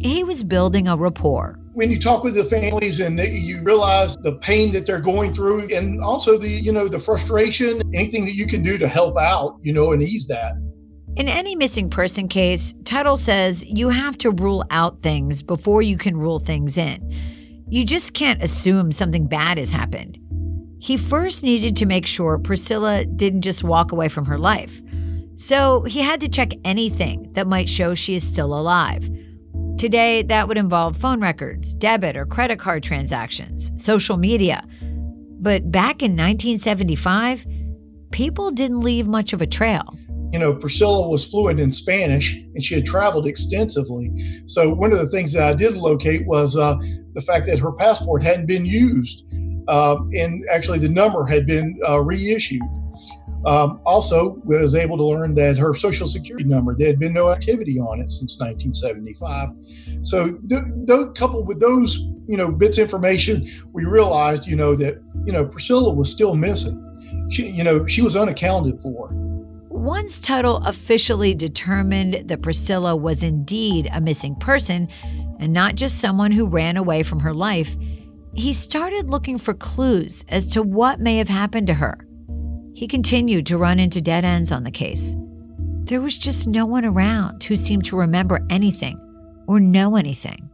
He 0.00 0.22
was 0.22 0.42
building 0.42 0.86
a 0.86 0.96
rapport 0.96 1.58
when 1.78 1.92
you 1.92 1.98
talk 2.00 2.24
with 2.24 2.34
the 2.34 2.42
families 2.42 2.98
and 2.98 3.20
you 3.20 3.62
realize 3.62 4.16
the 4.16 4.36
pain 4.38 4.72
that 4.72 4.84
they're 4.84 5.00
going 5.00 5.32
through 5.32 5.72
and 5.72 6.02
also 6.02 6.36
the 6.36 6.48
you 6.48 6.72
know 6.72 6.88
the 6.88 6.98
frustration 6.98 7.80
anything 7.94 8.24
that 8.24 8.34
you 8.34 8.48
can 8.48 8.64
do 8.64 8.76
to 8.76 8.88
help 8.88 9.16
out 9.16 9.60
you 9.62 9.72
know 9.72 9.92
and 9.92 10.02
ease 10.02 10.26
that 10.26 10.54
in 11.18 11.28
any 11.28 11.54
missing 11.56 11.90
person 11.90 12.28
case 12.28 12.74
tuttle 12.84 13.16
says 13.16 13.64
you 13.64 13.88
have 13.88 14.16
to 14.16 14.30
rule 14.30 14.64
out 14.70 14.98
things 14.98 15.42
before 15.42 15.82
you 15.82 15.96
can 15.96 16.16
rule 16.16 16.38
things 16.38 16.78
in 16.78 17.12
you 17.68 17.84
just 17.84 18.14
can't 18.14 18.42
assume 18.42 18.90
something 18.90 19.26
bad 19.26 19.58
has 19.58 19.70
happened 19.70 20.18
he 20.80 20.96
first 20.96 21.42
needed 21.42 21.76
to 21.76 21.86
make 21.86 22.06
sure 22.06 22.38
priscilla 22.38 23.04
didn't 23.04 23.42
just 23.42 23.64
walk 23.64 23.92
away 23.92 24.08
from 24.08 24.24
her 24.24 24.38
life 24.38 24.80
so 25.34 25.82
he 25.82 26.00
had 26.00 26.20
to 26.20 26.28
check 26.28 26.52
anything 26.64 27.32
that 27.34 27.46
might 27.46 27.68
show 27.68 27.94
she 27.94 28.14
is 28.14 28.26
still 28.26 28.58
alive 28.58 29.10
Today, 29.78 30.22
that 30.22 30.48
would 30.48 30.58
involve 30.58 30.96
phone 30.96 31.20
records, 31.20 31.72
debit 31.72 32.16
or 32.16 32.26
credit 32.26 32.58
card 32.58 32.82
transactions, 32.82 33.70
social 33.76 34.16
media. 34.16 34.66
But 35.40 35.70
back 35.70 36.02
in 36.02 36.16
1975, 36.16 37.46
people 38.10 38.50
didn't 38.50 38.80
leave 38.80 39.06
much 39.06 39.32
of 39.32 39.40
a 39.40 39.46
trail. 39.46 39.96
You 40.32 40.38
know, 40.38 40.54
Priscilla 40.54 41.08
was 41.08 41.28
fluent 41.28 41.58
in 41.58 41.72
Spanish 41.72 42.36
and 42.36 42.62
she 42.62 42.74
had 42.74 42.84
traveled 42.84 43.26
extensively. 43.26 44.10
So, 44.46 44.74
one 44.74 44.92
of 44.92 44.98
the 44.98 45.06
things 45.06 45.32
that 45.32 45.42
I 45.42 45.54
did 45.54 45.76
locate 45.76 46.26
was 46.26 46.56
uh, 46.56 46.76
the 47.14 47.22
fact 47.22 47.46
that 47.46 47.58
her 47.58 47.72
passport 47.72 48.22
hadn't 48.22 48.46
been 48.46 48.66
used. 48.66 49.24
Uh, 49.68 49.96
and 50.14 50.44
actually, 50.50 50.78
the 50.78 50.88
number 50.88 51.24
had 51.26 51.46
been 51.46 51.78
uh, 51.88 52.00
reissued. 52.00 52.62
Um, 53.46 53.80
also, 53.86 54.40
was 54.44 54.74
able 54.74 54.96
to 54.96 55.04
learn 55.04 55.34
that 55.36 55.56
her 55.58 55.72
social 55.72 56.06
security 56.06 56.44
number, 56.44 56.74
there 56.76 56.88
had 56.88 56.98
been 56.98 57.12
no 57.12 57.30
activity 57.30 57.78
on 57.78 58.00
it 58.00 58.10
since 58.10 58.38
1975. 58.40 59.50
So, 60.02 60.38
coupled 61.14 61.46
with 61.46 61.60
those, 61.60 61.98
you 62.26 62.36
know, 62.36 62.50
bits 62.50 62.78
of 62.78 62.82
information, 62.82 63.46
we 63.72 63.84
realized, 63.84 64.46
you 64.46 64.56
know, 64.56 64.74
that 64.74 65.00
you 65.24 65.32
know 65.32 65.44
Priscilla 65.44 65.94
was 65.94 66.10
still 66.10 66.34
missing. 66.34 66.84
She, 67.30 67.48
you 67.48 67.62
know, 67.62 67.86
she 67.86 68.02
was 68.02 68.16
unaccounted 68.16 68.82
for. 68.82 69.08
Once 69.88 70.20
Tuttle 70.20 70.58
officially 70.66 71.34
determined 71.34 72.28
that 72.28 72.42
Priscilla 72.42 72.94
was 72.94 73.22
indeed 73.22 73.88
a 73.90 74.02
missing 74.02 74.34
person 74.34 74.86
and 75.40 75.50
not 75.50 75.76
just 75.76 75.98
someone 75.98 76.30
who 76.30 76.46
ran 76.46 76.76
away 76.76 77.02
from 77.02 77.20
her 77.20 77.32
life, 77.32 77.74
he 78.34 78.52
started 78.52 79.06
looking 79.06 79.38
for 79.38 79.54
clues 79.54 80.26
as 80.28 80.44
to 80.44 80.62
what 80.62 81.00
may 81.00 81.16
have 81.16 81.30
happened 81.30 81.68
to 81.68 81.72
her. 81.72 82.06
He 82.74 82.86
continued 82.86 83.46
to 83.46 83.56
run 83.56 83.78
into 83.78 84.02
dead 84.02 84.26
ends 84.26 84.52
on 84.52 84.62
the 84.62 84.70
case. 84.70 85.14
There 85.84 86.02
was 86.02 86.18
just 86.18 86.46
no 86.46 86.66
one 86.66 86.84
around 86.84 87.42
who 87.44 87.56
seemed 87.56 87.86
to 87.86 87.96
remember 87.96 88.46
anything 88.50 89.00
or 89.48 89.58
know 89.58 89.96
anything. 89.96 90.50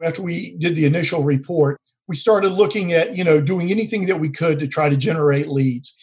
After 0.00 0.22
we 0.22 0.56
did 0.60 0.76
the 0.76 0.86
initial 0.86 1.24
report, 1.24 1.80
we 2.06 2.14
started 2.14 2.50
looking 2.50 2.92
at, 2.92 3.16
you 3.16 3.24
know, 3.24 3.40
doing 3.40 3.72
anything 3.72 4.06
that 4.06 4.20
we 4.20 4.30
could 4.30 4.60
to 4.60 4.68
try 4.68 4.88
to 4.88 4.96
generate 4.96 5.48
leads. 5.48 5.98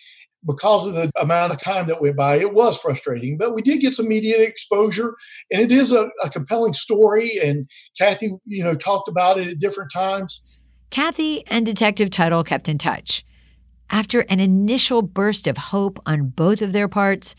Because 0.45 0.85
of 0.85 0.93
the 0.93 1.11
amount 1.19 1.53
of 1.53 1.61
time 1.61 1.87
that 1.87 2.01
went 2.01 2.15
by, 2.15 2.35
it 2.35 2.53
was 2.53 2.79
frustrating, 2.79 3.37
but 3.37 3.55
we 3.55 3.61
did 3.61 3.81
get 3.81 3.95
some 3.95 4.07
media 4.07 4.41
exposure 4.43 5.15
and 5.51 5.61
it 5.61 5.71
is 5.71 5.91
a, 5.91 6.09
a 6.23 6.29
compelling 6.29 6.73
story. 6.73 7.31
And 7.43 7.69
Kathy, 7.97 8.31
you 8.43 8.63
know, 8.63 8.75
talked 8.75 9.07
about 9.07 9.39
it 9.39 9.47
at 9.47 9.59
different 9.59 9.91
times. 9.91 10.43
Kathy 10.91 11.45
and 11.47 11.65
Detective 11.65 12.09
Tuttle 12.09 12.43
kept 12.43 12.69
in 12.69 12.77
touch. 12.77 13.25
After 13.89 14.21
an 14.21 14.39
initial 14.39 15.01
burst 15.01 15.47
of 15.47 15.57
hope 15.57 15.99
on 16.05 16.29
both 16.29 16.61
of 16.61 16.73
their 16.73 16.87
parts, 16.87 17.35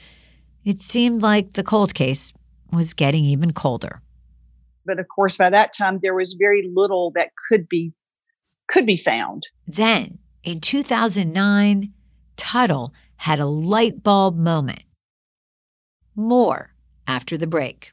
it 0.65 0.83
seemed 0.83 1.23
like 1.23 1.53
the 1.53 1.63
cold 1.63 1.95
case 1.95 2.33
was 2.73 2.93
getting 2.93 3.25
even 3.25 3.53
colder. 3.53 4.03
But 4.85 4.99
of 4.99 5.07
course, 5.09 5.37
by 5.37 5.51
that 5.51 5.73
time, 5.73 6.01
there 6.03 6.15
was 6.15 6.35
very 6.35 6.69
little 6.73 7.13
that 7.13 7.31
could 7.49 7.69
be 7.69 7.93
could 8.69 8.87
be 8.87 8.97
found. 8.97 9.47
Then, 9.67 10.19
in 10.43 10.61
2009, 10.61 11.93
Tuttle 12.37 12.93
had 13.17 13.41
a 13.41 13.47
light 13.47 14.03
bulb 14.03 14.37
moment. 14.37 14.83
More 16.15 16.75
after 17.07 17.37
the 17.37 17.47
break. 17.47 17.93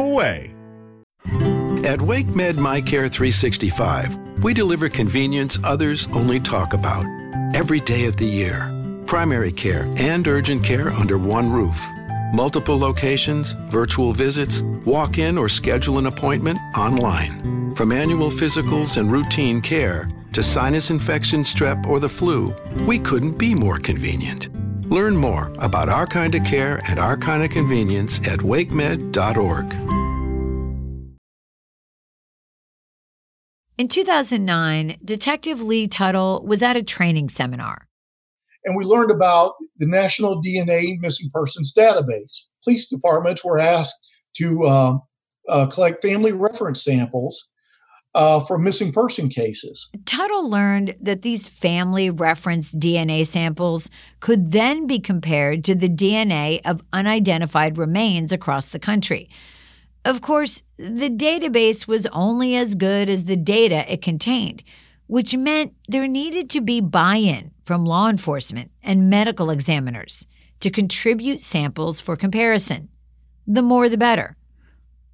away. 0.00 0.54
At 1.82 1.98
WakeMed 1.98 2.54
MyCare 2.54 3.10
365, 3.10 4.42
we 4.42 4.52
deliver 4.52 4.88
convenience 4.88 5.58
others 5.64 6.08
only 6.08 6.38
talk 6.38 6.72
about. 6.72 7.04
Every 7.54 7.80
day 7.80 8.04
of 8.04 8.16
the 8.16 8.26
year. 8.26 8.74
Primary 9.06 9.50
care 9.50 9.92
and 9.96 10.26
urgent 10.28 10.62
care 10.62 10.90
under 10.90 11.18
one 11.18 11.50
roof. 11.50 11.80
Multiple 12.32 12.78
locations, 12.78 13.52
virtual 13.70 14.12
visits, 14.12 14.62
walk 14.84 15.18
in 15.18 15.36
or 15.36 15.48
schedule 15.48 15.98
an 15.98 16.06
appointment 16.06 16.58
online. 16.76 17.74
From 17.74 17.90
annual 17.90 18.30
physicals 18.30 18.98
and 18.98 19.10
routine 19.10 19.60
care 19.60 20.08
to 20.32 20.42
sinus 20.42 20.90
infection, 20.90 21.42
strep, 21.42 21.86
or 21.86 21.98
the 21.98 22.08
flu, 22.08 22.54
we 22.86 22.98
couldn't 22.98 23.36
be 23.36 23.54
more 23.54 23.78
convenient. 23.78 24.48
Learn 24.90 25.16
more 25.16 25.52
about 25.58 25.88
our 25.88 26.06
kind 26.06 26.34
of 26.34 26.44
care 26.44 26.82
and 26.88 26.98
our 26.98 27.16
kind 27.16 27.42
of 27.42 27.50
convenience 27.50 28.18
at 28.26 28.40
wakemed.org. 28.40 29.72
In 33.78 33.88
2009, 33.88 34.98
Detective 35.02 35.62
Lee 35.62 35.88
Tuttle 35.88 36.44
was 36.44 36.62
at 36.62 36.76
a 36.76 36.82
training 36.82 37.30
seminar. 37.30 37.86
And 38.64 38.76
we 38.76 38.84
learned 38.84 39.10
about 39.10 39.54
the 39.78 39.86
National 39.86 40.42
DNA 40.42 40.98
Missing 41.00 41.30
Persons 41.32 41.72
Database. 41.72 42.48
Police 42.62 42.88
departments 42.88 43.42
were 43.42 43.58
asked 43.58 43.96
to 44.36 44.64
uh, 44.66 44.98
uh, 45.48 45.66
collect 45.68 46.02
family 46.02 46.32
reference 46.32 46.84
samples 46.84 47.48
uh, 48.14 48.40
for 48.40 48.58
missing 48.58 48.92
person 48.92 49.28
cases. 49.28 49.90
Tuttle 50.04 50.48
learned 50.48 50.96
that 51.00 51.22
these 51.22 51.48
family 51.48 52.10
reference 52.10 52.74
DNA 52.74 53.26
samples 53.26 53.90
could 54.18 54.52
then 54.52 54.86
be 54.86 54.98
compared 54.98 55.64
to 55.64 55.74
the 55.74 55.88
DNA 55.88 56.60
of 56.64 56.82
unidentified 56.92 57.78
remains 57.78 58.32
across 58.32 58.68
the 58.68 58.78
country. 58.78 59.28
Of 60.04 60.22
course, 60.22 60.62
the 60.76 61.10
database 61.10 61.86
was 61.86 62.06
only 62.06 62.56
as 62.56 62.74
good 62.74 63.08
as 63.08 63.24
the 63.24 63.36
data 63.36 63.90
it 63.92 64.00
contained, 64.00 64.62
which 65.06 65.36
meant 65.36 65.74
there 65.88 66.08
needed 66.08 66.48
to 66.50 66.60
be 66.60 66.80
buy 66.80 67.16
in 67.16 67.50
from 67.64 67.84
law 67.84 68.08
enforcement 68.08 68.70
and 68.82 69.10
medical 69.10 69.50
examiners 69.50 70.26
to 70.60 70.70
contribute 70.70 71.40
samples 71.40 72.00
for 72.00 72.16
comparison. 72.16 72.88
The 73.46 73.62
more 73.62 73.88
the 73.88 73.98
better. 73.98 74.36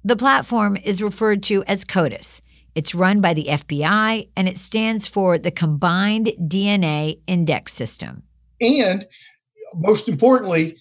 The 0.03 0.15
platform 0.15 0.77
is 0.77 1.01
referred 1.01 1.43
to 1.43 1.63
as 1.65 1.83
CODIS. 1.83 2.41
It's 2.77 2.93
run 2.93 3.21
by 3.21 3.33
the 3.33 3.45
FBI 3.45 4.29
and 4.37 4.47
it 4.47 4.55
stands 4.55 5.07
for 5.07 5.39
the 5.39 5.49
Combined 5.49 6.31
DNA 6.39 7.19
Index 7.25 7.73
System. 7.73 8.21
And 8.61 9.07
most 9.73 10.07
importantly, 10.07 10.77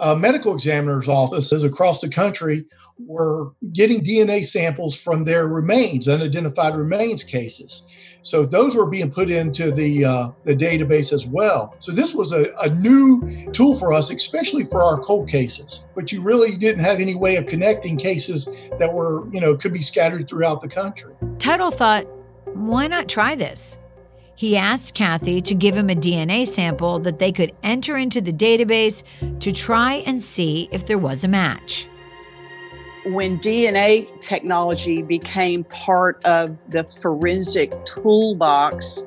uh, 0.00 0.16
medical 0.16 0.52
examiners' 0.52 1.08
offices 1.08 1.62
across 1.62 2.00
the 2.00 2.08
country 2.08 2.64
were 2.98 3.52
getting 3.72 4.02
DNA 4.02 4.44
samples 4.44 5.00
from 5.00 5.22
their 5.22 5.46
remains, 5.46 6.08
unidentified 6.08 6.74
remains 6.74 7.22
cases. 7.22 7.86
So 8.26 8.44
those 8.44 8.74
were 8.74 8.86
being 8.86 9.08
put 9.08 9.30
into 9.30 9.70
the 9.70 10.04
uh, 10.04 10.30
the 10.42 10.56
database 10.56 11.12
as 11.12 11.28
well. 11.28 11.76
So 11.78 11.92
this 11.92 12.12
was 12.12 12.32
a, 12.32 12.52
a 12.60 12.70
new 12.70 13.22
tool 13.52 13.76
for 13.76 13.92
us, 13.92 14.10
especially 14.10 14.64
for 14.64 14.82
our 14.82 14.98
cold 14.98 15.28
cases. 15.28 15.86
But 15.94 16.10
you 16.10 16.24
really 16.24 16.56
didn't 16.56 16.82
have 16.82 16.98
any 16.98 17.14
way 17.14 17.36
of 17.36 17.46
connecting 17.46 17.96
cases 17.96 18.48
that 18.80 18.92
were, 18.92 19.32
you 19.32 19.40
know, 19.40 19.56
could 19.56 19.72
be 19.72 19.80
scattered 19.80 20.28
throughout 20.28 20.60
the 20.60 20.68
country. 20.68 21.14
Tuttle 21.38 21.70
thought, 21.70 22.04
why 22.46 22.88
not 22.88 23.08
try 23.08 23.36
this? 23.36 23.78
He 24.34 24.56
asked 24.56 24.94
Kathy 24.94 25.40
to 25.42 25.54
give 25.54 25.76
him 25.76 25.88
a 25.88 25.94
DNA 25.94 26.48
sample 26.48 26.98
that 26.98 27.20
they 27.20 27.30
could 27.30 27.52
enter 27.62 27.96
into 27.96 28.20
the 28.20 28.32
database 28.32 29.04
to 29.38 29.52
try 29.52 30.02
and 30.04 30.20
see 30.20 30.68
if 30.72 30.84
there 30.84 30.98
was 30.98 31.22
a 31.22 31.28
match. 31.28 31.86
When 33.06 33.38
DNA 33.38 34.20
technology 34.20 35.00
became 35.00 35.62
part 35.64 36.24
of 36.24 36.70
the 36.70 36.82
forensic 36.84 37.72
toolbox, 37.84 39.04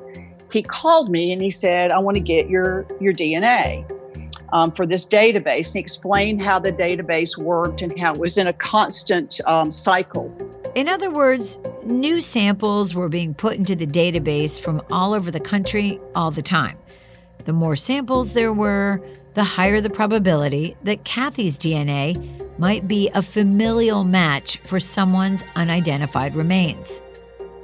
he 0.52 0.62
called 0.62 1.12
me 1.12 1.34
and 1.34 1.42
he 1.42 1.50
said, 1.52 1.92
I 1.92 2.00
want 2.00 2.16
to 2.16 2.22
get 2.22 2.50
your, 2.50 2.88
your 3.02 3.14
DNA. 3.14 3.86
Um, 4.52 4.72
for 4.72 4.88
this 4.88 5.06
database 5.06 5.68
and 5.68 5.74
he 5.76 5.80
explained 5.80 6.42
how 6.42 6.58
the 6.58 6.72
database 6.72 7.38
worked 7.38 7.84
and 7.84 8.00
how 8.00 8.14
it 8.14 8.20
was 8.20 8.36
in 8.38 8.48
a 8.48 8.54
constant 8.54 9.40
um, 9.46 9.70
cycle. 9.70 10.34
In 10.74 10.88
other 10.88 11.12
words, 11.12 11.60
new 11.84 12.20
samples 12.22 12.96
were 12.96 13.10
being 13.10 13.34
put 13.36 13.58
into 13.58 13.76
the 13.76 13.86
database 13.86 14.60
from 14.60 14.82
all 14.90 15.14
over 15.14 15.30
the 15.30 15.40
country 15.40 16.00
all 16.16 16.32
the 16.32 16.42
time. 16.42 16.78
The 17.46 17.54
more 17.54 17.76
samples 17.76 18.34
there 18.34 18.54
were, 18.54 19.02
the 19.34 19.44
higher 19.44 19.82
the 19.82 19.90
probability 19.90 20.76
that 20.84 21.04
Kathy's 21.06 21.58
DNA 21.58 22.60
might 22.60 22.88
be 22.88 23.10
a 23.14 23.22
familial 23.22 24.04
match 24.04 24.58
for 24.64 24.80
someone's 24.80 25.44
unidentified 25.56 26.36
remains. 26.36 27.02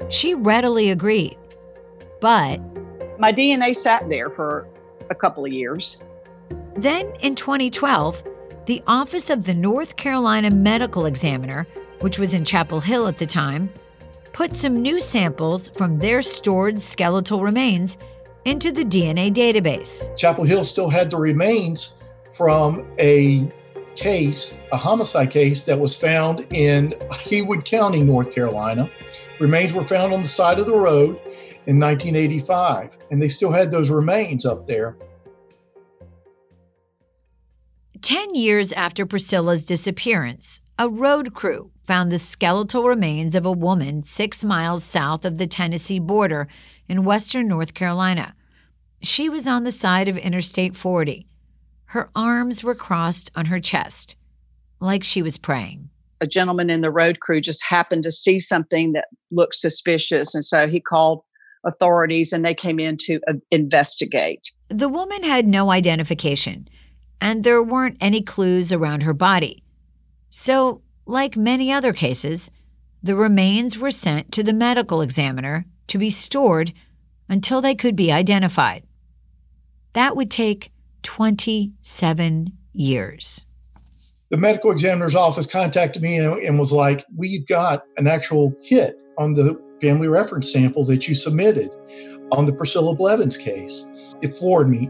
She 0.09 0.33
readily 0.33 0.89
agreed. 0.89 1.37
But 2.21 2.59
my 3.19 3.31
DNA 3.31 3.75
sat 3.75 4.09
there 4.09 4.29
for 4.29 4.67
a 5.09 5.15
couple 5.15 5.45
of 5.45 5.51
years. 5.51 5.97
Then 6.75 7.13
in 7.21 7.35
2012, 7.35 8.23
the 8.65 8.81
Office 8.87 9.29
of 9.29 9.45
the 9.45 9.53
North 9.53 9.95
Carolina 9.95 10.49
Medical 10.49 11.05
Examiner 11.05 11.67
which 12.05 12.19
was 12.19 12.33
in 12.33 12.45
Chapel 12.45 12.81
Hill 12.81 13.07
at 13.07 13.17
the 13.17 13.25
time, 13.25 13.69
put 14.33 14.55
some 14.55 14.81
new 14.81 14.99
samples 14.99 15.69
from 15.69 15.97
their 15.97 16.21
stored 16.21 16.79
skeletal 16.79 17.41
remains 17.41 17.97
into 18.45 18.71
the 18.71 18.85
DNA 18.85 19.33
database. 19.33 20.15
Chapel 20.15 20.43
Hill 20.43 20.63
still 20.63 20.89
had 20.89 21.11
the 21.11 21.17
remains 21.17 21.95
from 22.31 22.85
a 22.99 23.49
case, 23.95 24.59
a 24.71 24.77
homicide 24.77 25.31
case 25.31 25.63
that 25.63 25.79
was 25.79 25.97
found 25.97 26.45
in 26.53 26.93
Haywood 27.11 27.65
County, 27.65 28.03
North 28.03 28.33
Carolina. 28.33 28.89
Remains 29.39 29.73
were 29.73 29.83
found 29.83 30.13
on 30.13 30.21
the 30.21 30.27
side 30.27 30.59
of 30.59 30.65
the 30.65 30.75
road 30.75 31.19
in 31.65 31.79
1985, 31.79 32.97
and 33.09 33.21
they 33.21 33.27
still 33.27 33.51
had 33.51 33.71
those 33.71 33.89
remains 33.89 34.45
up 34.45 34.67
there. 34.67 34.95
Ten 38.01 38.35
years 38.35 38.71
after 38.73 39.05
Priscilla's 39.05 39.65
disappearance, 39.65 40.61
a 40.77 40.87
road 40.87 41.33
crew 41.33 41.71
found 41.81 42.11
the 42.11 42.19
skeletal 42.19 42.83
remains 42.83 43.33
of 43.33 43.45
a 43.45 43.51
woman 43.51 44.03
six 44.03 44.43
miles 44.43 44.83
south 44.83 45.25
of 45.25 45.37
the 45.37 45.47
Tennessee 45.47 45.99
border 45.99 46.47
in 46.87 47.03
western 47.03 47.47
North 47.47 47.73
Carolina. 47.73 48.35
She 49.01 49.29
was 49.29 49.47
on 49.47 49.63
the 49.63 49.71
side 49.71 50.07
of 50.07 50.17
Interstate 50.17 50.75
40. 50.75 51.27
Her 51.85 52.09
arms 52.15 52.63
were 52.63 52.75
crossed 52.75 53.31
on 53.35 53.45
her 53.47 53.59
chest, 53.59 54.15
like 54.79 55.03
she 55.03 55.21
was 55.21 55.37
praying. 55.37 55.89
A 56.21 56.27
gentleman 56.27 56.69
in 56.69 56.81
the 56.81 56.91
road 56.91 57.19
crew 57.19 57.41
just 57.41 57.63
happened 57.63 58.03
to 58.03 58.11
see 58.11 58.39
something 58.39 58.93
that 58.93 59.07
looked 59.31 59.55
suspicious, 59.55 60.33
and 60.33 60.43
so 60.43 60.67
he 60.67 60.79
called 60.79 61.21
authorities 61.65 62.31
and 62.31 62.45
they 62.45 62.53
came 62.53 62.79
in 62.79 62.95
to 62.95 63.19
uh, 63.27 63.33
investigate. 63.51 64.51
The 64.69 64.89
woman 64.89 65.23
had 65.23 65.47
no 65.47 65.71
identification, 65.71 66.67
and 67.19 67.43
there 67.43 67.61
weren't 67.61 67.97
any 67.99 68.21
clues 68.21 68.71
around 68.71 69.03
her 69.03 69.13
body. 69.13 69.63
So 70.29 70.81
like 71.05 71.37
many 71.37 71.71
other 71.71 71.93
cases, 71.93 72.51
the 73.01 73.15
remains 73.15 73.77
were 73.77 73.91
sent 73.91 74.31
to 74.33 74.43
the 74.43 74.53
medical 74.53 75.01
examiner 75.01 75.65
to 75.87 75.97
be 75.97 76.09
stored 76.09 76.73
until 77.29 77.61
they 77.61 77.75
could 77.75 77.95
be 77.95 78.11
identified. 78.11 78.83
That 79.93 80.15
would 80.15 80.29
take 80.29 80.71
27 81.03 82.51
years. 82.73 83.45
The 84.29 84.37
medical 84.37 84.71
examiner's 84.71 85.15
office 85.15 85.47
contacted 85.47 86.01
me 86.01 86.17
and, 86.17 86.59
was 86.59 86.71
like, 86.71 87.05
We've 87.15 87.47
got 87.47 87.83
an 87.97 88.07
actual 88.07 88.53
hit 88.61 89.01
on 89.17 89.33
the 89.33 89.59
family 89.81 90.07
reference 90.07 90.51
sample 90.51 90.83
that 90.85 91.07
you 91.07 91.15
submitted 91.15 91.69
on 92.31 92.45
the 92.45 92.53
Priscilla 92.53 92.95
Blevins 92.95 93.37
case. 93.37 93.87
It 94.21 94.37
floored 94.37 94.67
me. 94.67 94.89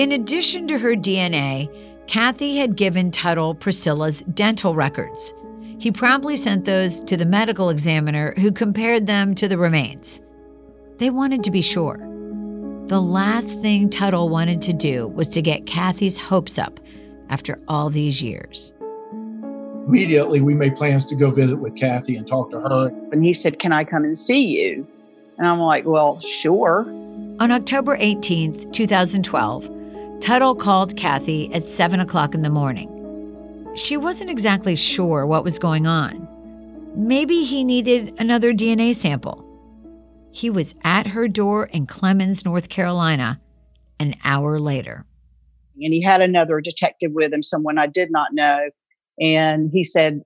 In 0.00 0.12
addition 0.12 0.68
to 0.68 0.78
her 0.78 0.94
DNA, 0.94 1.68
Kathy 2.06 2.56
had 2.56 2.76
given 2.76 3.10
Tuttle 3.10 3.54
Priscilla's 3.54 4.22
dental 4.34 4.74
records. 4.74 5.34
He 5.82 5.90
promptly 5.90 6.36
sent 6.36 6.64
those 6.64 7.00
to 7.00 7.16
the 7.16 7.24
medical 7.24 7.68
examiner 7.68 8.34
who 8.38 8.52
compared 8.52 9.08
them 9.08 9.34
to 9.34 9.48
the 9.48 9.58
remains. 9.58 10.20
They 10.98 11.10
wanted 11.10 11.42
to 11.42 11.50
be 11.50 11.60
sure. 11.60 11.98
The 12.86 13.00
last 13.00 13.58
thing 13.60 13.90
Tuttle 13.90 14.28
wanted 14.28 14.62
to 14.62 14.72
do 14.72 15.08
was 15.08 15.26
to 15.30 15.42
get 15.42 15.66
Kathy's 15.66 16.16
hopes 16.16 16.56
up 16.56 16.78
after 17.30 17.58
all 17.66 17.90
these 17.90 18.22
years. 18.22 18.72
Immediately, 19.88 20.40
we 20.40 20.54
made 20.54 20.76
plans 20.76 21.04
to 21.06 21.16
go 21.16 21.32
visit 21.32 21.56
with 21.56 21.74
Kathy 21.74 22.14
and 22.14 22.28
talk 22.28 22.52
to 22.52 22.60
her. 22.60 22.92
And 23.10 23.24
he 23.24 23.32
said, 23.32 23.58
Can 23.58 23.72
I 23.72 23.82
come 23.82 24.04
and 24.04 24.16
see 24.16 24.56
you? 24.56 24.86
And 25.38 25.48
I'm 25.48 25.58
like, 25.58 25.84
Well, 25.84 26.20
sure. 26.20 26.82
On 27.40 27.50
October 27.50 27.98
18th, 27.98 28.72
2012, 28.72 30.20
Tuttle 30.20 30.54
called 30.54 30.96
Kathy 30.96 31.52
at 31.52 31.64
7 31.64 31.98
o'clock 31.98 32.36
in 32.36 32.42
the 32.42 32.50
morning. 32.50 32.91
She 33.74 33.96
wasn't 33.96 34.28
exactly 34.28 34.76
sure 34.76 35.26
what 35.26 35.44
was 35.44 35.58
going 35.58 35.86
on. 35.86 36.28
Maybe 36.94 37.42
he 37.42 37.64
needed 37.64 38.14
another 38.18 38.52
DNA 38.52 38.94
sample. 38.94 39.48
He 40.30 40.50
was 40.50 40.74
at 40.84 41.06
her 41.06 41.26
door 41.26 41.66
in 41.66 41.86
Clemmons, 41.86 42.44
North 42.44 42.68
Carolina, 42.68 43.40
an 43.98 44.14
hour 44.24 44.58
later. 44.58 45.06
And 45.80 45.94
he 45.94 46.02
had 46.02 46.20
another 46.20 46.60
detective 46.60 47.12
with 47.12 47.32
him, 47.32 47.42
someone 47.42 47.78
I 47.78 47.86
did 47.86 48.10
not 48.10 48.34
know. 48.34 48.68
And 49.18 49.70
he 49.72 49.84
said, 49.84 50.20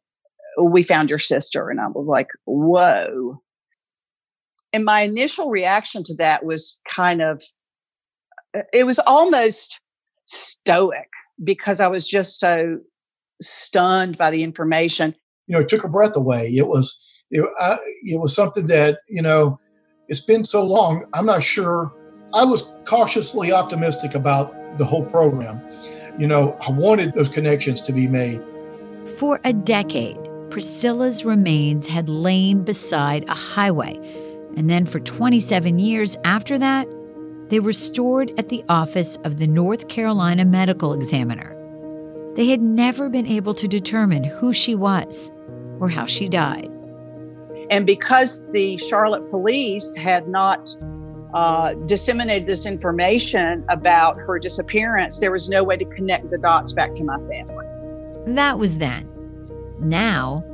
We 0.58 0.82
found 0.82 1.08
your 1.08 1.20
sister. 1.20 1.70
And 1.70 1.80
I 1.80 1.86
was 1.86 2.06
like, 2.06 2.28
Whoa. 2.46 3.40
And 4.72 4.84
my 4.84 5.02
initial 5.02 5.50
reaction 5.50 6.02
to 6.04 6.14
that 6.16 6.44
was 6.44 6.80
kind 6.90 7.22
of, 7.22 7.40
it 8.72 8.84
was 8.84 8.98
almost 8.98 9.80
stoic 10.24 11.08
because 11.44 11.80
I 11.80 11.86
was 11.86 12.06
just 12.06 12.40
so 12.40 12.80
stunned 13.42 14.18
by 14.18 14.30
the 14.30 14.42
information. 14.42 15.14
You 15.46 15.54
know, 15.54 15.60
it 15.60 15.68
took 15.68 15.82
her 15.82 15.88
breath 15.88 16.16
away. 16.16 16.48
It 16.48 16.66
was, 16.66 16.96
it, 17.30 17.48
I, 17.60 17.76
it 18.02 18.20
was 18.20 18.34
something 18.34 18.66
that, 18.68 18.98
you 19.08 19.22
know, 19.22 19.58
it's 20.08 20.24
been 20.24 20.44
so 20.44 20.64
long. 20.64 21.06
I'm 21.14 21.26
not 21.26 21.42
sure. 21.42 21.92
I 22.34 22.44
was 22.44 22.74
cautiously 22.84 23.52
optimistic 23.52 24.14
about 24.14 24.78
the 24.78 24.84
whole 24.84 25.04
program. 25.04 25.60
You 26.18 26.26
know, 26.26 26.56
I 26.66 26.70
wanted 26.70 27.14
those 27.14 27.28
connections 27.28 27.80
to 27.82 27.92
be 27.92 28.08
made. 28.08 28.42
For 29.18 29.40
a 29.44 29.52
decade, 29.52 30.18
Priscilla's 30.50 31.24
remains 31.24 31.86
had 31.88 32.08
lain 32.08 32.64
beside 32.64 33.28
a 33.28 33.34
highway. 33.34 33.96
And 34.56 34.70
then 34.70 34.86
for 34.86 35.00
27 35.00 35.78
years 35.78 36.16
after 36.24 36.58
that, 36.58 36.88
they 37.48 37.60
were 37.60 37.72
stored 37.72 38.32
at 38.38 38.48
the 38.48 38.64
office 38.68 39.16
of 39.16 39.38
the 39.38 39.46
North 39.46 39.88
Carolina 39.88 40.44
Medical 40.44 40.92
Examiner. 40.92 41.55
They 42.36 42.48
had 42.48 42.62
never 42.62 43.08
been 43.08 43.26
able 43.26 43.54
to 43.54 43.66
determine 43.66 44.22
who 44.22 44.52
she 44.52 44.74
was 44.74 45.32
or 45.80 45.88
how 45.88 46.04
she 46.04 46.28
died. 46.28 46.70
And 47.70 47.86
because 47.86 48.48
the 48.52 48.76
Charlotte 48.76 49.28
police 49.30 49.96
had 49.96 50.28
not 50.28 50.68
uh, 51.32 51.72
disseminated 51.86 52.46
this 52.46 52.66
information 52.66 53.64
about 53.70 54.18
her 54.18 54.38
disappearance, 54.38 55.18
there 55.18 55.32
was 55.32 55.48
no 55.48 55.64
way 55.64 55.78
to 55.78 55.84
connect 55.86 56.30
the 56.30 56.38
dots 56.38 56.72
back 56.72 56.94
to 56.96 57.04
my 57.04 57.18
family. 57.20 57.66
That 58.34 58.58
was 58.58 58.76
then. 58.76 59.08
Now, 59.80 60.44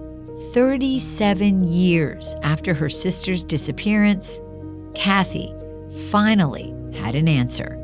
37 0.52 1.64
years 1.64 2.34
after 2.42 2.74
her 2.74 2.88
sister's 2.88 3.42
disappearance, 3.42 4.40
Kathy 4.94 5.52
finally 6.10 6.74
had 6.94 7.16
an 7.16 7.26
answer. 7.26 7.81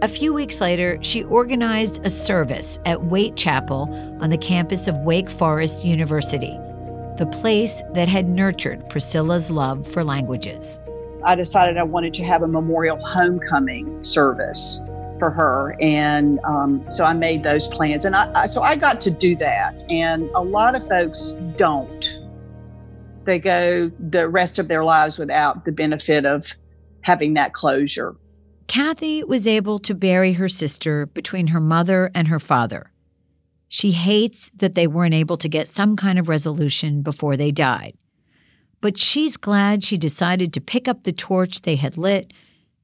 A 0.00 0.06
few 0.06 0.32
weeks 0.32 0.60
later, 0.60 0.96
she 1.02 1.24
organized 1.24 2.06
a 2.06 2.10
service 2.10 2.78
at 2.86 3.06
Wait 3.06 3.34
Chapel 3.34 3.88
on 4.20 4.30
the 4.30 4.38
campus 4.38 4.86
of 4.86 4.94
Wake 4.98 5.28
Forest 5.28 5.84
University, 5.84 6.56
the 7.16 7.28
place 7.32 7.82
that 7.94 8.06
had 8.06 8.28
nurtured 8.28 8.88
Priscilla's 8.90 9.50
love 9.50 9.88
for 9.88 10.04
languages. 10.04 10.80
I 11.24 11.34
decided 11.34 11.78
I 11.78 11.82
wanted 11.82 12.14
to 12.14 12.24
have 12.24 12.42
a 12.42 12.46
memorial 12.46 12.96
homecoming 13.04 14.00
service 14.04 14.80
for 15.18 15.30
her. 15.30 15.76
And 15.80 16.38
um, 16.44 16.88
so 16.92 17.04
I 17.04 17.12
made 17.12 17.42
those 17.42 17.66
plans. 17.66 18.04
And 18.04 18.14
I, 18.14 18.42
I, 18.42 18.46
so 18.46 18.62
I 18.62 18.76
got 18.76 19.00
to 19.00 19.10
do 19.10 19.34
that. 19.34 19.82
And 19.90 20.30
a 20.36 20.40
lot 20.40 20.76
of 20.76 20.86
folks 20.86 21.36
don't. 21.56 22.20
They 23.24 23.40
go 23.40 23.90
the 23.98 24.28
rest 24.28 24.60
of 24.60 24.68
their 24.68 24.84
lives 24.84 25.18
without 25.18 25.64
the 25.64 25.72
benefit 25.72 26.24
of 26.24 26.54
having 27.00 27.34
that 27.34 27.52
closure. 27.52 28.14
Kathy 28.68 29.24
was 29.24 29.46
able 29.46 29.78
to 29.80 29.94
bury 29.94 30.34
her 30.34 30.48
sister 30.48 31.06
between 31.06 31.48
her 31.48 31.60
mother 31.60 32.10
and 32.14 32.28
her 32.28 32.38
father. 32.38 32.92
She 33.68 33.92
hates 33.92 34.50
that 34.54 34.74
they 34.74 34.86
weren't 34.86 35.14
able 35.14 35.38
to 35.38 35.48
get 35.48 35.68
some 35.68 35.96
kind 35.96 36.18
of 36.18 36.28
resolution 36.28 37.02
before 37.02 37.36
they 37.36 37.50
died. 37.50 37.94
But 38.80 38.98
she's 38.98 39.36
glad 39.38 39.82
she 39.82 39.96
decided 39.96 40.52
to 40.52 40.60
pick 40.60 40.86
up 40.86 41.02
the 41.02 41.12
torch 41.12 41.62
they 41.62 41.76
had 41.76 41.96
lit 41.96 42.32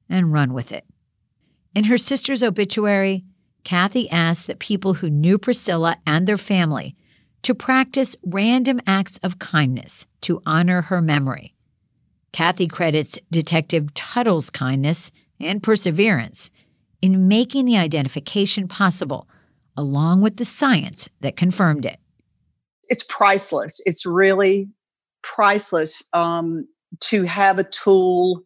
and 0.09 0.33
run 0.33 0.55
with 0.55 0.73
it. 0.73 0.85
In 1.75 1.85
her 1.85 1.99
sister's 1.99 2.43
obituary, 2.43 3.25
Kathy 3.63 4.11
asked 4.11 4.47
that 4.47 4.59
people 4.59 4.95
who 4.95 5.11
knew 5.11 5.39
Priscilla 5.39 5.99
and 6.07 6.27
their 6.27 6.37
family 6.37 6.97
to 7.43 7.55
practice 7.55 8.17
random 8.25 8.81
acts 8.87 9.19
of 9.19 9.39
kindness 9.39 10.07
to 10.23 10.41
honor 10.47 10.83
her 10.83 11.03
memory. 11.03 11.55
Kathy 12.33 12.67
credits 12.67 13.19
Detective 13.31 13.93
Tuttle's 13.95 14.51
kindness 14.51 15.13
and 15.41 15.63
perseverance 15.63 16.51
in 17.03 17.29
making 17.29 17.67
the 17.67 17.77
identification 17.77 18.67
possible, 18.67 19.29
along 19.77 20.23
with 20.23 20.37
the 20.37 20.45
science 20.45 21.09
that 21.21 21.37
confirmed 21.37 21.85
it. 21.85 21.99
It's 22.85 23.05
priceless. 23.05 23.81
It's 23.85 24.07
really 24.07 24.69
priceless 25.23 26.03
um, 26.13 26.67
to 27.01 27.25
have 27.25 27.59
a 27.59 27.65
tool 27.65 28.43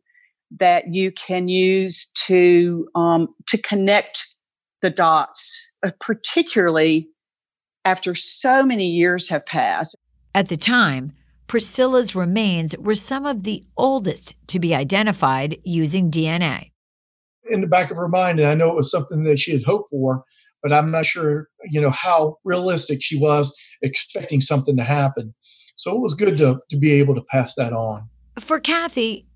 that 0.58 0.94
you 0.94 1.12
can 1.12 1.48
use 1.48 2.06
to 2.26 2.88
um, 2.94 3.28
to 3.46 3.58
connect 3.58 4.26
the 4.80 4.90
dots, 4.90 5.70
uh, 5.84 5.90
particularly 6.00 7.08
after 7.84 8.14
so 8.14 8.64
many 8.64 8.88
years 8.88 9.28
have 9.28 9.44
passed. 9.46 9.94
At 10.34 10.48
the 10.48 10.56
time, 10.56 11.12
Priscilla's 11.46 12.14
remains 12.14 12.76
were 12.76 12.94
some 12.94 13.24
of 13.24 13.42
the 13.42 13.64
oldest 13.76 14.34
to 14.48 14.58
be 14.58 14.74
identified 14.74 15.58
using 15.64 16.10
DNA 16.10 16.67
in 17.50 17.60
the 17.60 17.66
back 17.66 17.90
of 17.90 17.96
her 17.96 18.08
mind, 18.08 18.40
and 18.40 18.48
I 18.48 18.54
know 18.54 18.70
it 18.70 18.76
was 18.76 18.90
something 18.90 19.22
that 19.24 19.38
she 19.38 19.52
had 19.52 19.62
hoped 19.62 19.90
for, 19.90 20.24
but 20.62 20.72
I'm 20.72 20.90
not 20.90 21.06
sure, 21.06 21.48
you 21.70 21.80
know, 21.80 21.90
how 21.90 22.38
realistic 22.44 23.02
she 23.02 23.18
was 23.18 23.54
expecting 23.82 24.40
something 24.40 24.76
to 24.76 24.84
happen. 24.84 25.34
So 25.76 25.94
it 25.94 26.00
was 26.00 26.14
good 26.14 26.38
to, 26.38 26.58
to 26.70 26.76
be 26.76 26.92
able 26.92 27.14
to 27.14 27.22
pass 27.22 27.54
that 27.54 27.72
on. 27.72 28.08
For 28.40 28.58
Kathy, 28.58 29.26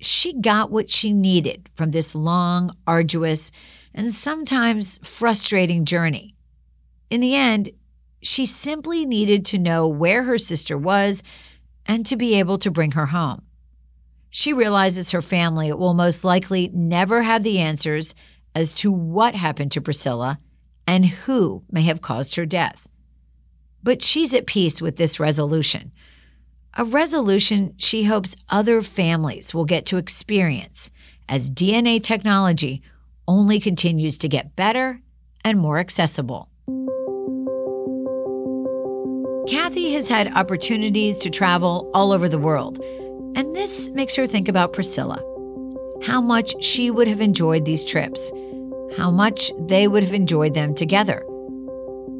she 0.00 0.32
got 0.32 0.70
what 0.70 0.90
she 0.90 1.12
needed 1.12 1.68
from 1.74 1.92
this 1.92 2.14
long, 2.14 2.70
arduous, 2.86 3.52
and 3.94 4.10
sometimes 4.12 4.98
frustrating 5.06 5.84
journey. 5.84 6.34
In 7.10 7.20
the 7.20 7.34
end, 7.34 7.70
she 8.22 8.46
simply 8.46 9.04
needed 9.04 9.44
to 9.46 9.58
know 9.58 9.86
where 9.86 10.24
her 10.24 10.38
sister 10.38 10.76
was 10.76 11.22
and 11.86 12.06
to 12.06 12.16
be 12.16 12.34
able 12.34 12.58
to 12.58 12.70
bring 12.70 12.92
her 12.92 13.06
home. 13.06 13.42
She 14.34 14.54
realizes 14.54 15.10
her 15.10 15.20
family 15.20 15.70
will 15.74 15.92
most 15.92 16.24
likely 16.24 16.70
never 16.72 17.20
have 17.20 17.42
the 17.42 17.58
answers 17.58 18.14
as 18.54 18.72
to 18.76 18.90
what 18.90 19.34
happened 19.34 19.72
to 19.72 19.82
Priscilla 19.82 20.38
and 20.86 21.04
who 21.04 21.64
may 21.70 21.82
have 21.82 22.00
caused 22.00 22.36
her 22.36 22.46
death. 22.46 22.88
But 23.82 24.02
she's 24.02 24.32
at 24.32 24.46
peace 24.46 24.80
with 24.80 24.96
this 24.96 25.20
resolution. 25.20 25.92
A 26.78 26.84
resolution 26.84 27.74
she 27.76 28.04
hopes 28.04 28.34
other 28.48 28.80
families 28.80 29.52
will 29.52 29.66
get 29.66 29.84
to 29.86 29.98
experience 29.98 30.90
as 31.28 31.50
DNA 31.50 32.02
technology 32.02 32.80
only 33.28 33.60
continues 33.60 34.16
to 34.16 34.28
get 34.28 34.56
better 34.56 35.02
and 35.44 35.58
more 35.58 35.76
accessible. 35.76 36.48
Kathy 39.46 39.92
has 39.92 40.08
had 40.08 40.32
opportunities 40.32 41.18
to 41.18 41.28
travel 41.28 41.90
all 41.92 42.12
over 42.12 42.30
the 42.30 42.38
world 42.38 42.82
and 43.34 43.54
this 43.54 43.90
makes 43.90 44.14
her 44.16 44.26
think 44.26 44.48
about 44.48 44.72
Priscilla. 44.72 45.22
How 46.04 46.20
much 46.20 46.62
she 46.62 46.90
would 46.90 47.08
have 47.08 47.20
enjoyed 47.20 47.64
these 47.64 47.84
trips, 47.84 48.32
how 48.96 49.10
much 49.10 49.52
they 49.58 49.88
would 49.88 50.02
have 50.02 50.14
enjoyed 50.14 50.54
them 50.54 50.74
together. 50.74 51.24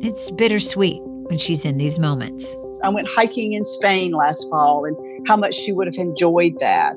It's 0.01 0.31
bittersweet 0.31 1.01
when 1.03 1.38
she's 1.38 1.64
in 1.64 1.79
these 1.79 1.98
moments. 1.98 2.57
I 2.83 2.88
went 2.88 3.09
hiking 3.09 3.53
in 3.53 3.62
Spain 3.62 4.12
last 4.12 4.48
fall 4.51 4.85
and 4.85 4.96
how 5.29 5.37
much 5.37 5.55
she 5.55 5.72
would 5.72 5.87
have 5.87 5.96
enjoyed 5.96 6.59
that. 6.59 6.96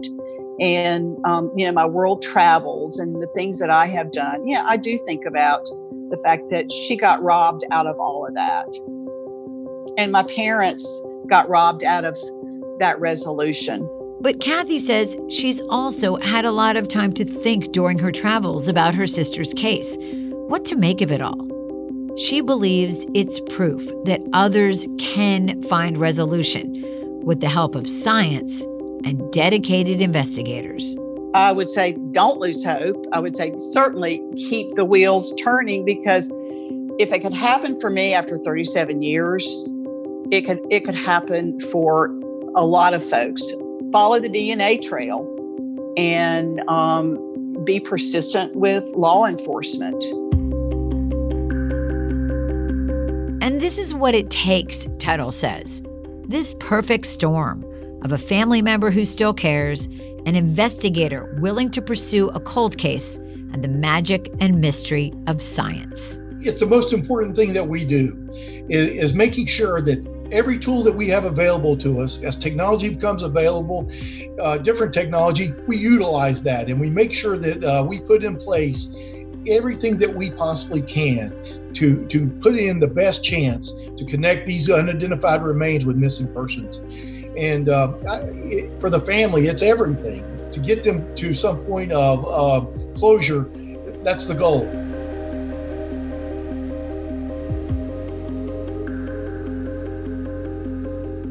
And, 0.60 1.18
um, 1.26 1.52
you 1.56 1.66
know, 1.66 1.72
my 1.72 1.86
world 1.86 2.22
travels 2.22 2.98
and 2.98 3.22
the 3.22 3.28
things 3.36 3.60
that 3.60 3.70
I 3.70 3.86
have 3.88 4.12
done. 4.12 4.48
Yeah, 4.48 4.64
I 4.66 4.78
do 4.78 4.98
think 5.06 5.26
about 5.26 5.66
the 6.10 6.20
fact 6.24 6.50
that 6.50 6.72
she 6.72 6.96
got 6.96 7.22
robbed 7.22 7.64
out 7.72 7.86
of 7.86 8.00
all 8.00 8.26
of 8.26 8.34
that. 8.36 8.68
And 9.98 10.12
my 10.12 10.24
parents 10.24 10.88
got 11.28 11.48
robbed 11.50 11.84
out 11.84 12.06
of 12.06 12.18
that 12.80 13.00
resolution. 13.00 13.88
But 14.26 14.40
Kathy 14.40 14.80
says 14.80 15.16
she's 15.30 15.62
also 15.70 16.16
had 16.16 16.46
a 16.46 16.52
lot 16.52 16.78
of 16.78 16.88
time 16.88 17.14
to 17.14 17.24
think 17.24 17.72
during 17.72 18.00
her 18.00 18.12
travels 18.12 18.68
about 18.68 18.96
her 18.96 19.06
sister's 19.06 19.54
case. 19.54 19.96
What 20.00 20.66
to 20.66 20.76
make 20.76 21.02
of 21.02 21.12
it 21.12 21.22
all? 21.22 21.48
She 22.18 22.42
believes 22.42 23.06
it's 23.14 23.40
proof 23.42 23.88
that 24.06 24.24
others 24.34 24.88
can 24.98 25.62
find 25.62 26.00
resolution 26.00 26.82
with 27.24 27.40
the 27.40 27.48
help 27.48 27.76
of 27.76 27.88
science 27.88 28.64
and 29.06 29.32
dedicated 29.32 30.02
investigators. 30.02 30.98
I 31.36 31.52
would 31.52 31.70
say 31.70 31.96
don't 32.12 32.40
lose 32.40 32.64
hope. 32.64 33.06
I 33.12 33.20
would 33.20 33.36
say 33.36 33.54
certainly 33.60 34.24
keep 34.38 34.74
the 34.74 34.86
wheels 34.86 35.36
turning 35.36 35.86
because 35.86 36.32
if 36.98 37.14
it 37.14 37.20
could 37.20 37.36
happen 37.36 37.80
for 37.80 37.92
me 37.92 38.16
after 38.16 38.40
37 38.40 39.04
years, 39.04 39.70
it 40.32 40.48
could 40.48 40.62
it 40.72 40.84
could 40.84 40.96
happen 40.96 41.60
for 41.60 42.08
a 42.56 42.66
lot 42.66 42.96
of 42.96 43.08
folks. 43.08 43.54
Follow 43.96 44.20
the 44.20 44.28
DNA 44.28 44.82
trail 44.82 45.26
and 45.96 46.60
um, 46.68 47.64
be 47.64 47.80
persistent 47.80 48.54
with 48.54 48.84
law 48.94 49.26
enforcement. 49.26 50.04
And 53.42 53.62
this 53.62 53.78
is 53.78 53.94
what 53.94 54.14
it 54.14 54.30
takes, 54.30 54.86
Tuttle 55.00 55.32
says. 55.32 55.82
This 56.26 56.56
perfect 56.60 57.06
storm 57.06 57.64
of 58.04 58.12
a 58.12 58.18
family 58.18 58.62
member 58.62 58.92
who 58.92 59.06
still 59.06 59.34
cares, 59.34 59.86
an 60.26 60.36
investigator 60.36 61.34
willing 61.40 61.70
to 61.70 61.82
pursue 61.82 62.28
a 62.32 62.42
cold 62.42 62.78
case, 62.78 63.16
and 63.16 63.64
the 63.64 63.70
magic 63.70 64.30
and 64.42 64.60
mystery 64.60 65.14
of 65.28 65.42
science. 65.42 66.20
It's 66.42 66.60
the 66.60 66.68
most 66.68 66.92
important 66.92 67.34
thing 67.34 67.54
that 67.54 67.68
we 67.68 67.86
do 67.86 68.28
is, 68.68 68.92
is 68.92 69.14
making 69.14 69.46
sure 69.46 69.80
that 69.80 70.06
every 70.32 70.58
tool 70.58 70.84
that 70.84 70.94
we 70.94 71.08
have 71.08 71.26
available 71.26 71.76
to 71.78 72.02
us 72.02 72.24
as 72.24 72.38
technology 72.38 72.94
becomes 72.94 73.24
available 73.24 73.90
uh, 74.42 74.58
different 74.58 74.94
technology 74.94 75.52
we 75.68 75.78
utilize 75.78 76.42
that. 76.44 76.70
And 76.70 76.80
we 76.80 76.90
make 76.90 77.14
sure 77.14 77.38
that 77.38 77.64
uh, 77.64 77.86
we 77.88 78.00
put 78.02 78.24
in 78.24 78.38
place 78.38 78.94
everything 79.48 79.98
that 79.98 80.14
we 80.14 80.32
possibly 80.32 80.82
can 80.82 81.72
to 81.74 82.06
to 82.08 82.30
put 82.42 82.56
in 82.56 82.80
the 82.80 82.88
best 82.88 83.24
chance 83.24 83.72
to 83.98 84.06
connect 84.06 84.46
these 84.46 84.70
unidentified 84.70 85.42
remains 85.42 85.86
with 85.86 85.98
missing 85.98 86.34
persons. 86.34 86.80
And 87.38 87.70
uh, 87.70 87.94
it, 88.06 88.80
for 88.80 88.90
the 88.90 89.00
family 89.00 89.48
it's 89.48 89.64
everything. 89.64 90.32
To 90.52 90.62
get 90.62 90.86
them 90.86 91.14
to 91.16 91.34
some 91.34 91.58
point 91.66 91.92
of 91.92 92.26
uh, 92.26 92.66
closure 92.98 93.50
that's 94.04 94.26
the 94.26 94.36
goal 94.36 94.66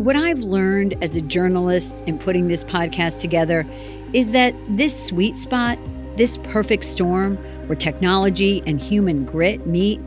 What 0.05 0.17
I've 0.17 0.43
learned 0.43 1.03
as 1.03 1.17
a 1.17 1.23
journalist 1.23 2.03
in 2.07 2.19
putting 2.19 2.47
this 2.47 2.63
podcast 2.63 3.23
together 3.23 3.67
is 4.13 4.33
that 4.33 4.55
this 4.69 5.07
sweet 5.07 5.35
spot, 5.35 5.79
this 6.19 6.37
perfect 6.37 6.85
storm 6.85 7.39
where 7.69 7.75
technology 7.75 8.63
and 8.67 8.79
human 8.79 9.25
grit 9.25 9.67
meet, 9.67 10.03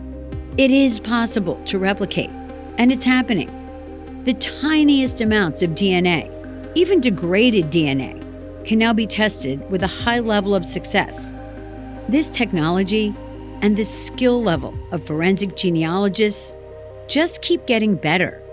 it 0.55 0.69
is 0.69 0.99
possible 0.99 1.59
to 1.65 1.79
replicate. 1.79 2.29
And 2.77 2.91
it's 2.91 3.03
happening. 3.03 3.49
The 4.25 4.35
tiniest 4.35 5.19
amounts 5.21 5.63
of 5.63 5.71
DNA, 5.71 6.29
even 6.75 7.01
degraded 7.01 7.71
DNA, 7.71 8.23
can 8.67 8.77
now 8.77 8.93
be 8.93 9.07
tested 9.07 9.67
with 9.71 9.81
a 9.81 9.87
high 9.87 10.19
level 10.19 10.53
of 10.53 10.63
success. 10.63 11.33
This 12.07 12.29
technology 12.29 13.15
and 13.63 13.75
the 13.75 13.83
skill 13.83 14.43
level 14.43 14.75
of 14.91 15.07
forensic 15.07 15.55
genealogists 15.55 16.53
just 17.07 17.41
keep 17.41 17.65
getting 17.65 17.95
better 17.95 18.43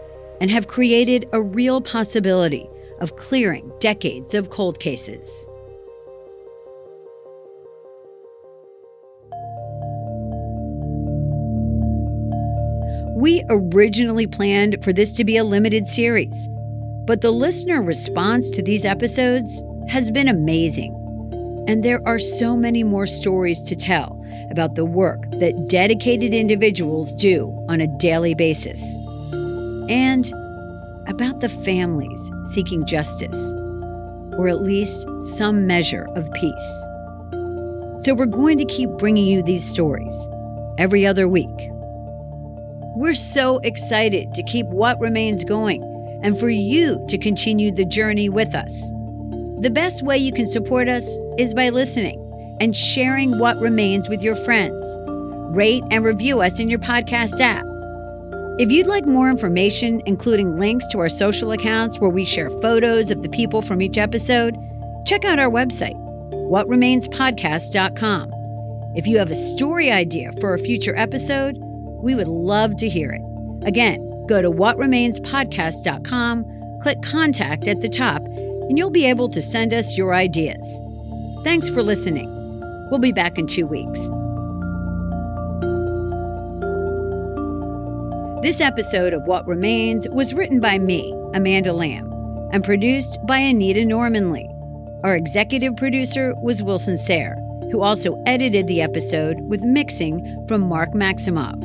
and 0.41 0.51
have 0.51 0.69
created 0.69 1.29
a 1.33 1.43
real 1.43 1.81
possibility 1.81 2.69
of 3.01 3.17
clearing 3.17 3.73
decades 3.81 4.35
of 4.35 4.51
cold 4.51 4.81
cases. 4.81 5.49
We 13.17 13.43
originally 13.49 14.27
planned 14.27 14.83
for 14.83 14.93
this 14.93 15.13
to 15.17 15.25
be 15.25 15.37
a 15.37 15.45
limited 15.45 15.87
series, 15.87 16.49
but 17.07 17.21
the 17.21 17.31
listener 17.31 17.81
response 17.83 18.51
to 18.51 18.63
these 18.63 18.85
episodes 18.85 19.63
has 19.89 20.11
been 20.11 20.29
amazing. 20.29 20.93
And 21.67 21.83
there 21.83 22.07
are 22.07 22.19
so 22.19 22.57
many 22.57 22.83
more 22.83 23.07
stories 23.07 23.63
to 23.63 23.77
tell 23.77 24.21
about 24.51 24.75
the 24.75 24.85
work 24.85 25.31
that 25.41 25.69
dedicated 25.69 26.35
individuals 26.35 27.15
do 27.15 27.49
on 27.69 27.81
a 27.81 27.99
daily 27.99 28.35
basis 28.35 28.99
and 29.89 30.33
about 31.07 31.41
the 31.41 31.49
families 31.49 32.31
seeking 32.45 32.87
justice, 32.87 33.53
or 34.37 34.49
at 34.49 34.63
least 34.63 35.07
some 35.37 35.67
measure 35.67 36.07
of 36.17 36.31
peace. 36.33 36.87
So 37.99 38.15
we're 38.15 38.27
going 38.27 38.59
to 38.59 38.65
keep 38.65 38.91
bringing 38.91 39.27
you 39.27 39.43
these 39.43 39.67
stories 39.67 40.29
every 40.79 41.07
other 41.07 41.29
week. 41.29 41.71
We're 42.97 43.15
so 43.15 43.59
excited 43.59 44.35
to 44.35 44.43
keep 44.45 44.67
what 44.67 45.01
remains 45.01 45.45
going 45.45 45.83
and 46.23 46.39
for 46.39 46.49
you 46.49 47.05
to 47.09 47.19
continue 47.19 47.73
the 47.73 47.85
journey 47.85 48.29
with 48.29 48.55
us. 48.55 48.91
The 49.61 49.71
best 49.73 50.03
way 50.03 50.19
you 50.19 50.33
can 50.33 50.47
support 50.47 50.89
us 50.89 51.19
is 51.39 51.55
by 51.55 51.69
listening 51.69 52.21
and 52.61 52.75
sharing 52.75 53.39
what 53.39 53.57
remains 53.59 54.09
with 54.09 54.23
your 54.23 54.37
friends. 54.37 54.99
Rate 55.55 55.85
and 55.91 56.05
review 56.05 56.41
us 56.41 56.59
in 56.61 56.69
your 56.69 56.79
podcast 56.81 57.41
app 57.41 57.65
if 58.59 58.71
you'd 58.71 58.87
like 58.87 59.05
more 59.05 59.31
information, 59.31 60.01
including 60.07 60.59
links 60.59 60.87
to 60.89 61.01
our 61.01 61.09
social 61.09 61.51
accounts 61.51 61.99
where 61.99 62.11
we 62.11 62.25
share 62.25 62.51
photos 62.51 63.11
of 63.11 63.23
the 63.23 63.29
people 63.29 63.63
from 63.63 63.83
each 63.83 63.99
episode, 63.99 64.57
check 65.07 65.25
out 65.25 65.41
our 65.41 65.51
website, 65.51 65.97
whatremainspodcast.com. 66.31 68.31
If 68.97 69.09
you 69.09 69.19
have 69.19 69.33
a 69.33 69.35
story 69.35 69.91
idea 69.91 70.31
for 70.41 70.55
a 70.55 70.59
future 70.59 70.97
episode, 70.97 71.57
we 71.59 72.15
would 72.15 72.29
love 72.29 72.77
to 72.77 72.89
hear 72.89 73.11
it. 73.11 73.23
Again, 73.67 73.99
go 74.29 74.41
to 74.41 74.53
whatremainspodcast.com, 74.53 76.79
click 76.81 77.03
contact 77.03 77.67
at 77.67 77.81
the 77.81 77.89
top, 77.89 78.25
and 78.25 78.79
you'll 78.79 78.91
be 78.91 79.07
able 79.07 79.29
to 79.31 79.43
send 79.43 79.75
us 79.75 79.99
your 79.99 80.15
ideas. 80.15 80.81
Thanks 81.43 81.69
for 81.69 81.83
listening. 81.83 82.31
We'll 82.89 83.01
be 83.01 83.11
back 83.11 83.37
in 83.37 83.49
two 83.49 83.67
weeks. 83.67 84.09
This 88.45 88.61
episode 88.61 89.15
of 89.15 89.27
What 89.27 89.47
Remains 89.47 90.07
was 90.11 90.35
written 90.35 90.61
by 90.61 90.77
me, 90.77 91.15
Amanda 91.33 91.73
Lamb, 91.73 92.13
and 92.53 92.63
produced 92.63 93.17
by 93.27 93.39
Anita 93.39 93.81
Normanley. 93.81 94.47
Our 95.03 95.17
executive 95.17 95.75
producer 95.79 96.35
was 96.43 96.63
Wilson 96.63 96.99
Sayre, 96.99 97.37
who 97.73 97.81
also 97.81 98.23
edited 98.27 98.67
the 98.67 98.83
episode 98.83 99.41
with 99.41 99.63
mixing 99.63 100.45
from 100.47 100.61
Mark 100.61 100.91
Maximov. 100.91 101.57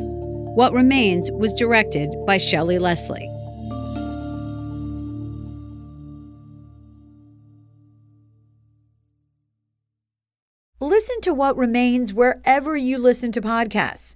What 0.56 0.72
Remains 0.72 1.30
was 1.32 1.54
directed 1.54 2.10
by 2.26 2.38
Shelley 2.38 2.80
Leslie. 2.80 3.30
Listen 10.80 11.20
to 11.24 11.34
What 11.34 11.58
Remains 11.58 12.14
wherever 12.14 12.78
you 12.78 12.98
listen 12.98 13.34
to 13.34 13.42
podcasts 13.42 14.16